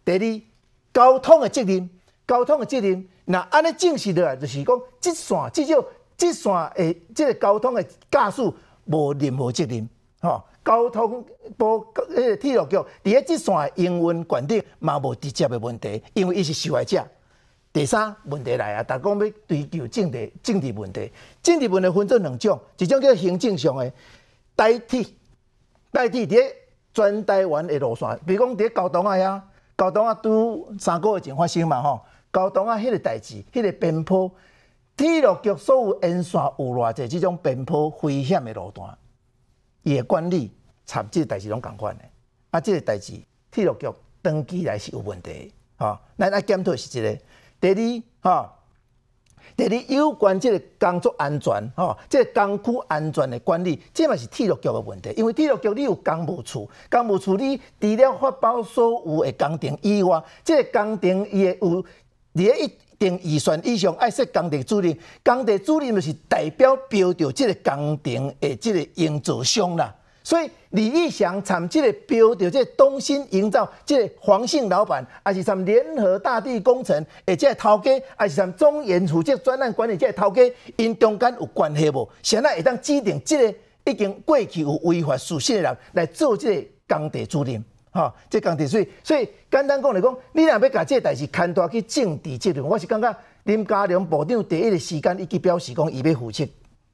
[0.04, 0.42] 第二，
[0.94, 1.90] 交通诶责任，
[2.26, 5.84] 交通诶责任，那安尼证实落来，就是讲，即线至少
[6.16, 8.42] 即线诶，即个交通诶驾驶
[8.86, 9.86] 无任何责任。
[10.20, 11.24] 吼，交通
[11.56, 17.02] 部迄个铁路局伫咧即线的营运管理嘛无直接的问题，因为伊是受害者。
[17.72, 21.10] 第三问题来啊，逐讲要追究政治政治问题，
[21.42, 23.90] 政治问题分做两种，一种叫行政上的
[24.54, 25.16] 代替
[25.90, 26.54] 代替伫咧
[26.92, 29.40] 全台湾的路线，比如讲伫咧高雄啊遐，
[29.74, 32.00] 高雄啊拄三个月前发生嘛吼，
[32.30, 34.30] 高雄啊迄个代志，迄个边坡
[34.94, 38.94] 铁路局所有沿线有偌侪即种边坡危险的路段。
[39.84, 40.50] 伊的管理
[40.88, 42.04] 插即个代志拢共款的，
[42.50, 43.12] 啊，即个代志
[43.50, 43.86] 铁路局
[44.22, 47.16] 登记来是有问题，吼，咱爱检讨是即个。
[47.60, 48.48] 第二，吼，
[49.54, 61.84] 第二有关即个工作安全，吼，即个工区安全的管理，即嘛是铁路局的问题，因为铁路局你有工务处，工务处你除了发包所有的工程以外，即个工程伊会有
[62.34, 69.94] 伫一定预算以上爱说工地主任，工地主任就是代表标着即个工程的即个营造商啦。
[70.28, 80.42] 所以李义祥参即个标着即个东新营造即个黄姓老板，还是参联合大地工程诶即个头家，还是参中研负责专案管理即个头家，
[80.76, 82.06] 因中间有关系无？
[82.22, 83.54] 现在会当指定即个
[83.86, 87.64] 已经过去有违法事实的人来做即个工地主任。
[87.90, 96.46] 吼，即工地所以，所以简单讲来讲，你若要甲即个代志牵拖去政治责任，我是感觉林佳龙部长第一个时间已经表示讲伊要负责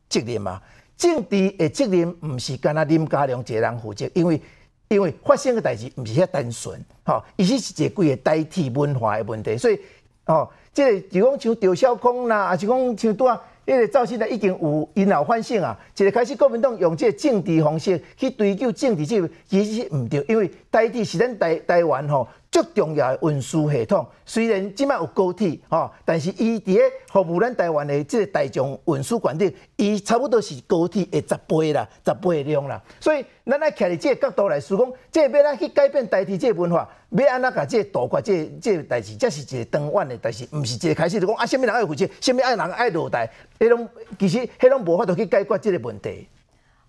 [0.09, 0.62] 责任嘛。
[0.97, 4.40] 政治的责任毋是干那林佳龙一个人负责，因为
[4.88, 9.78] 因为发生的代志毋是遐单纯，吼，伊是是一个规个代替文化的问题，所以
[10.24, 13.40] 吼，即个就讲像赵少康啦，还是讲像拄啊。
[13.66, 24.07] 因为赵先生已经有因老反省啊，一个开始国民党用这个政治方式去追究政治这个其实是毋对，因为台铁是咱台台湾吼最重要的运输系统。
[24.25, 26.83] 虽然即摆有高铁吼，但是伊伫个
[27.25, 32.81] 服务咱台湾的即个大众运输管理，伊差不多是高铁的十倍啦，十倍的量啦。
[33.01, 43.29] 所以咱来徛伫即个角度来说讲，即个要咱去改变代替即个文化，要安怎甲即个杜绝即个即个代志，这是一个长远的，但是毋是一个开始就讲啊，啥物人爱负责，什物爱人爱落台，
[43.59, 46.29] 迄种其实迄种无法度去解决即个问题。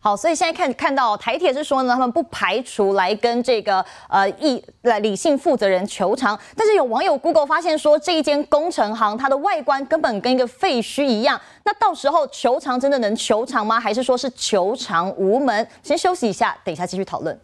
[0.05, 13.79] 好，所以现在看看到台铁是说呢，他们不排除来跟这个呃一来理性负责人求偿，但是有网友 Google 发现说，这一间工程行它的外观根本跟一个废墟一样，那到时候求偿真的能求偿吗？
[13.79, 15.67] 还是说是求偿无门？
[15.81, 17.35] 先休息一下，等一下继续讨论。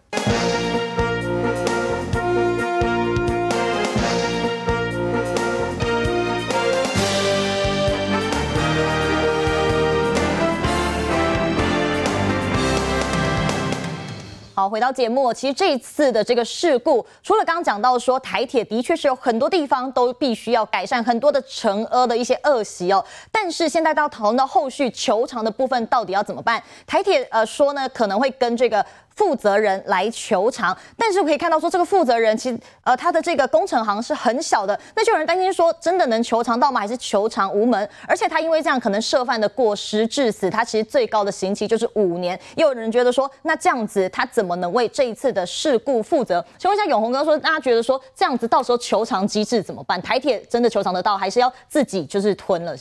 [14.62, 26.62] 好，回到节目，其实这一次的这个事故，除了刚讲到说台铁的确是有很多地方都必须要改善，很多的惩恶的一些恶习哦，但是现在到讨论到后续求偿的部分，到底要怎么办？
[26.86, 28.86] 台铁呃说呢，可能会跟这个。
[29.16, 36.80] 负责人来求偿，但是可以看到说这个负责人其实呃他的这个工程行是很小的，那就有人担心说真的能求偿到吗？
[36.80, 37.88] 还是求偿无门？
[38.07, 42.39] 而且他因为这样可能涉犯的过失致死，他其实最高的刑期就是五年。
[42.55, 46.43] 也有人觉得说那这样子他怎么能为这一次的事故负责？
[46.57, 50.01] 请问一下永鸿哥说，大家觉得说这样子到时候求偿机制怎么办？
[50.01, 52.76] 台铁真的求偿得到，还是要自己就是吞了？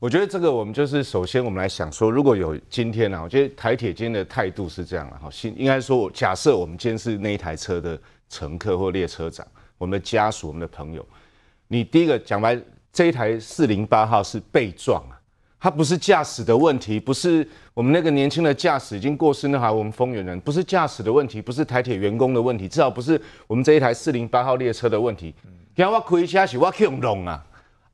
[0.00, 9.44] 我觉得这个我们就是首先我们来想说，如果有今天呢、啊，我觉得台铁今天的态度是这样了哈，应应该说，假设我们今天是那一台车的乘客或列车长，
[9.76, 11.04] 我们的家属、我们的朋友，
[11.66, 12.56] 你第一个讲白，
[12.92, 15.18] 这一台四零八号是被撞啊，
[15.58, 17.44] 它不是驾驶的问题，不是
[17.74, 25.34] 我们那个年轻的驾驶已经过世那台我们丰原人，不是驾驶的问题，不是台铁员工的问题，至少不是我们这一台四零八号列车的问题。
[25.74, 27.44] 今天我开车是我去弄啊。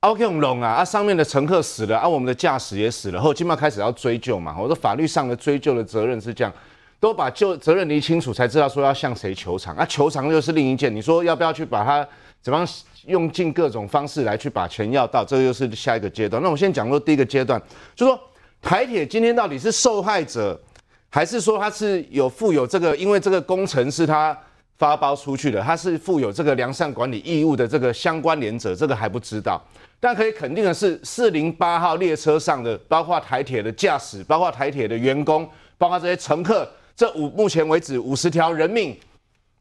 [0.05, 4.55] OK，我们龙啊，啊，上面的乘客死了，啊，我们的驾驶也死了，后起码开始要追究嘛。
[4.59, 6.53] 我说法律上的追究的责任是这样，
[7.01, 9.75] 都把就责任理清楚，才知道说要向谁求偿。
[9.75, 12.07] 啊，求偿又是另一件，你说要不要去把它
[12.43, 12.69] 怎么样
[13.07, 16.43] 用尽各种方式来去把钱要到，这个又是下一个阶段。
[16.43, 17.59] 那我先讲说第一个阶段，
[17.97, 18.21] 就说
[18.61, 20.61] 台铁今天到底是受害者，
[21.09, 24.39] 还是说他是有负有这个，因为这个工程是他
[24.77, 29.59] 发包出去的，他是负有这个良善管理义务的这个相关联者，这个还不知道。
[30.01, 38.95] 但可以肯定的是，四零八号列车上的，包括台铁的驾驶，包括台铁的员工，包括这些乘客，这五目前为止五十条人命，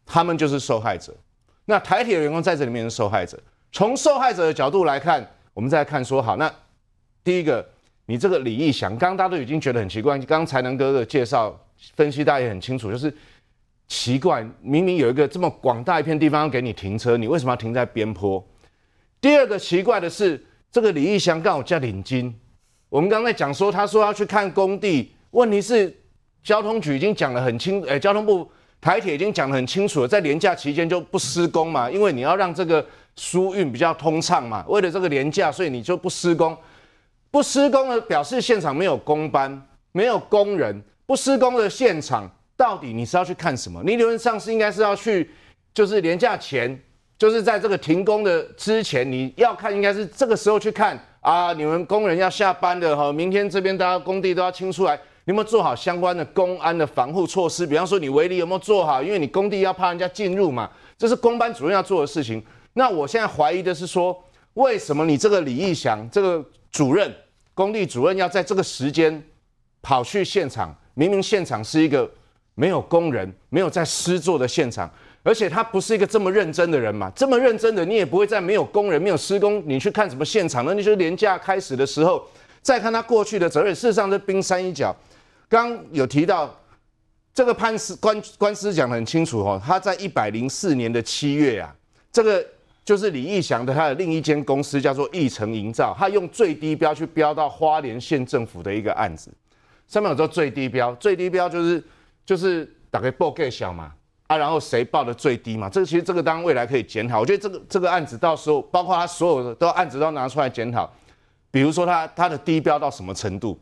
[0.05, 1.15] 他们就是受害者。
[1.65, 3.39] 那台铁的员工在这里面是受害者。
[3.71, 6.53] 从受害者的角度来看，我们再看说好，那
[7.23, 7.65] 第一个，
[8.05, 11.57] 你这个李义祥，刚刚大家都已经觉得很奇怪，刚刚才能哥的介绍
[11.95, 13.11] 分析，大家也很清楚，就是
[13.87, 18.45] 奇怪，明明有一个这么广大一片地方要给你停车，你为什么要停在边坡？
[19.23, 20.37] 第二个奇怪的是，
[20.69, 22.37] 这个李义祥刚好叫领金。
[22.89, 25.95] 我们刚才讲说，他说要去看工地，问题是
[26.43, 28.45] 交通局已经讲得很清，诶，交通部
[28.81, 34.65] 台铁已经讲得很清楚了，在连假期间就不施工嘛，因为你要让这个疏运比较通畅嘛。
[34.67, 36.57] 为了这个连假，所以你就不施工。
[37.31, 40.83] 不施工的表示现场没有工班，没有工人。
[41.05, 43.81] 不施工的现场，到底你是要去看什么？
[43.85, 45.31] 你理论上是应该是要去，
[45.73, 46.77] 就是连假前。
[47.17, 57.65] 就是在这个停工的之前，你要看应该是这个时候去看啊，你们工人要下班的哈，明天这边大家工地都要清出来，有没有做好相关的公安的防护措施？
[57.65, 59.01] 比方说你围篱有没有做好？
[59.01, 62.43] 因为你工地要怕人家进入嘛，这是工班主任要做的事情。
[62.73, 64.21] 那我现在怀疑的是说，
[64.55, 67.13] 为什么你这个李义祥这个主任，
[67.53, 69.23] 工地主任要在这个时间
[69.81, 70.75] 跑去现场？
[70.95, 72.09] 明明现场是一个
[72.55, 74.91] 没有工人、没有在施作的现场。
[75.23, 80.73] 而且他不是一个这么认真的人嘛，这么认真的你也不会在没有工人、没有施工，你去看什么现场呢？
[80.75, 82.27] 那就是连假开始的时候，
[82.61, 83.73] 再看他过去的责任。
[83.73, 84.93] 事实上，这冰山一角。
[85.47, 86.53] 刚有提到
[87.33, 91.73] 这个判司官官司讲得很清楚哦，他在一百零四年的七月啊，
[92.11, 92.45] 这个
[92.83, 99.31] 就是李义祥的他的另一间公司叫做义成营造，他用最低标去标到花莲县政府的一个案子，
[99.87, 101.81] 上面有说最低标，最低标就是
[102.25, 103.93] 就是大概报给小嘛。
[104.37, 105.69] 然后谁报的最低嘛？
[105.69, 107.19] 这个其实这个当然未来可以检讨。
[107.19, 110.89] 我觉得这个这个案子到时候，包括他所有的都案子都拿出来检讨。
[111.51, 113.59] 比如说他他的低标到什么程度？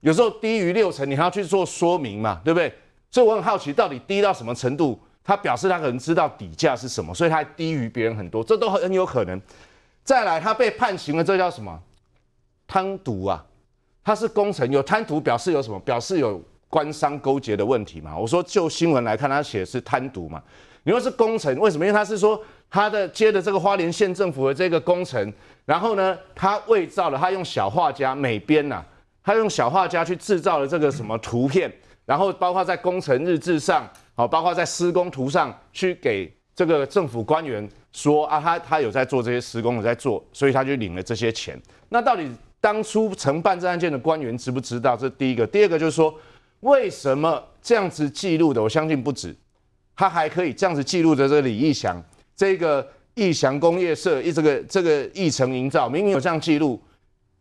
[0.00, 2.72] 有时候低于六成，你还要去做说明嘛，对不对？
[3.10, 4.98] 所以我很好奇，到底低到什么程度？
[5.24, 9.40] 他表示他可能知道底价是什么，所以他低于别人很多，这都很有可能。
[10.04, 11.80] 再来，他被判刑了，这叫什么？
[12.66, 13.44] 贪渎啊！
[14.04, 15.78] 他是工程有贪渎，表示有什么？
[15.80, 16.42] 表示有。
[16.72, 20.42] 官商勾结的问题嘛，我说就新闻来看，他写的是贪渎嘛。
[20.84, 21.84] 你说是工程，为什么？
[21.84, 25.30] 因为他是说他的接的这个花莲县政府的这个工程，
[25.66, 28.82] 然后呢，他伪造了，他用小画家美编呐，
[29.22, 31.70] 他用小画家去制造了这个什么图片，
[32.06, 41.60] 然后包括在工程日志上，好，包括在施工图上去给这个政府官员说啊，他他有在做这些施工，有在做，所以他就领了这些钱。
[41.90, 42.26] 那到底
[42.62, 44.96] 当初承办这案件的官员知不知道？
[44.96, 45.46] 这第一个。
[45.46, 46.12] 第二个就是说，
[46.62, 48.62] 为什么这样子记录的？
[48.62, 49.34] 我相信不止，
[49.94, 52.02] 他还可以这样子记录的这李义祥。
[52.34, 56.80] 这个义祥工业社一这个这个义成营造明明有这样记录，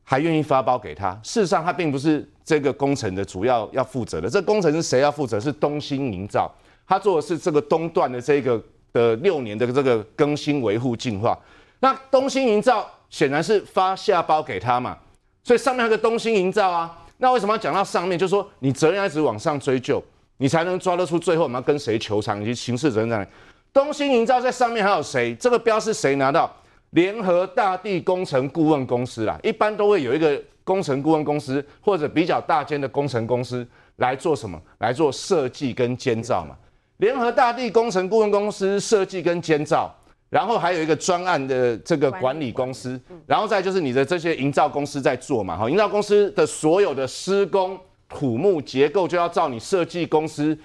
[0.03, 1.11] 还愿意发包给他。
[1.23, 4.29] 事实上，他并不是这个工程的主要要负责的。
[4.29, 5.39] 这工程是谁要负责？
[5.39, 6.51] 是东兴营造，
[6.87, 8.61] 他做的是这个东段的这个
[8.91, 11.37] 的六年的这个更新维护净化。
[11.79, 14.97] 那东兴营造显然是发下包给他嘛，
[15.43, 16.97] 所以上面还有个东兴营造啊。
[17.21, 18.17] 那为什么要讲到上面？
[18.17, 20.03] 就是说你责任要一直往上追究，
[20.37, 23.29] 你才能抓得出最后我们要跟谁求偿以及刑事责任在哪里。
[23.71, 25.35] 东兴营造在上面还有谁？
[25.35, 26.51] 这个标是谁拿到？
[26.89, 33.65] 联合大地工程顾问公司啦，一般都会有一个工程顾问公司或者比较大间的工程公司
[33.97, 34.59] 来做什么？
[34.79, 36.55] 来做设计跟监造嘛。
[36.97, 39.95] 联合大地工程顾问公司设计跟监造，
[40.31, 45.55] 然后还有一个专案的这个管理公司，然后再就是你的这些营造公司在做嘛。
[45.55, 47.79] 哈，营造公司的所有的施工
[48.09, 50.57] 土木结构就要照你设计公司。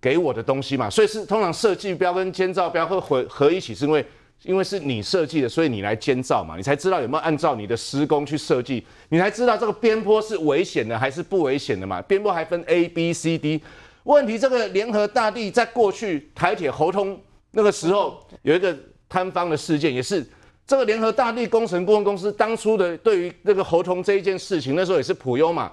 [0.00, 4.04] 给我的东西嘛，所以是通常设计标跟监造标会合合一起，是因为
[4.42, 12.02] 因为是你设计的，所以你来监造嘛，你才知道有没有按照你的施工去设计，你才知道这个边坡是危险的还是不危险的嘛。
[12.02, 13.62] 边坡还分 A、B、C、D。
[14.02, 17.18] 问题这个联合大地在过去台铁喉通
[17.52, 18.76] 那个时候有一个
[19.14, 20.26] 坍方的事件，也是
[20.66, 25.70] 这个联合大地工程顾问公司当初的对于那个合同这一件事情，那时候也是普优嘛。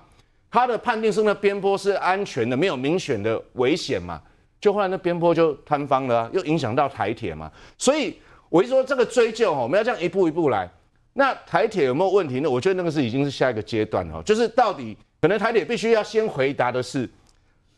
[0.51, 4.21] 他的判定是那边坡是安全的，没有明显的危险嘛，
[4.59, 8.17] 就后来那边坡就坍方了，又影响到台铁嘛，所以
[8.49, 10.69] 我一说这个追究哈，我们要这样一步一步来。
[11.13, 12.49] 那台铁有没有问题呢？
[12.49, 17.09] 我觉得那个是已经是下一个阶段哈，就是到底可能台铁必须要先回答的是，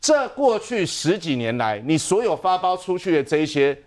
[0.01, 3.77] 这过去十几年来，你所有发包出去的这一些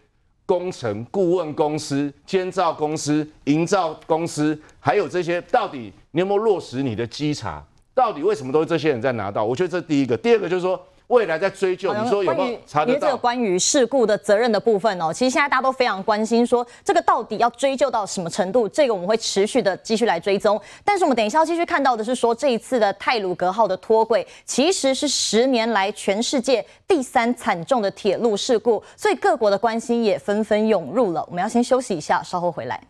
[0.47, 7.63] 工程顾问公司、监造公司、营造公司，还有这些，到底你有没有落实你的稽查？
[7.93, 9.45] 到底为什么都是这些人在拿到？
[9.45, 13.01] 我觉得这第一个，第二个就是说未来在追究，你说有没有查得到？
[13.01, 18.69] 这个关于事故的责任的部分哦，其实现在大家都非常关心，说这个到底要追究到什么程度？
[18.69, 20.61] 这个我们会持续的继续来追踪。
[20.85, 31.25] 但是我们等一下要继续看到的是说，这一次的泰鲁格号的脱轨，其实是十年来全世界第三惨重的铁路事故，所以各国的关心也纷纷涌入了。
[31.29, 32.81] 我们要先休息一下，稍后回来。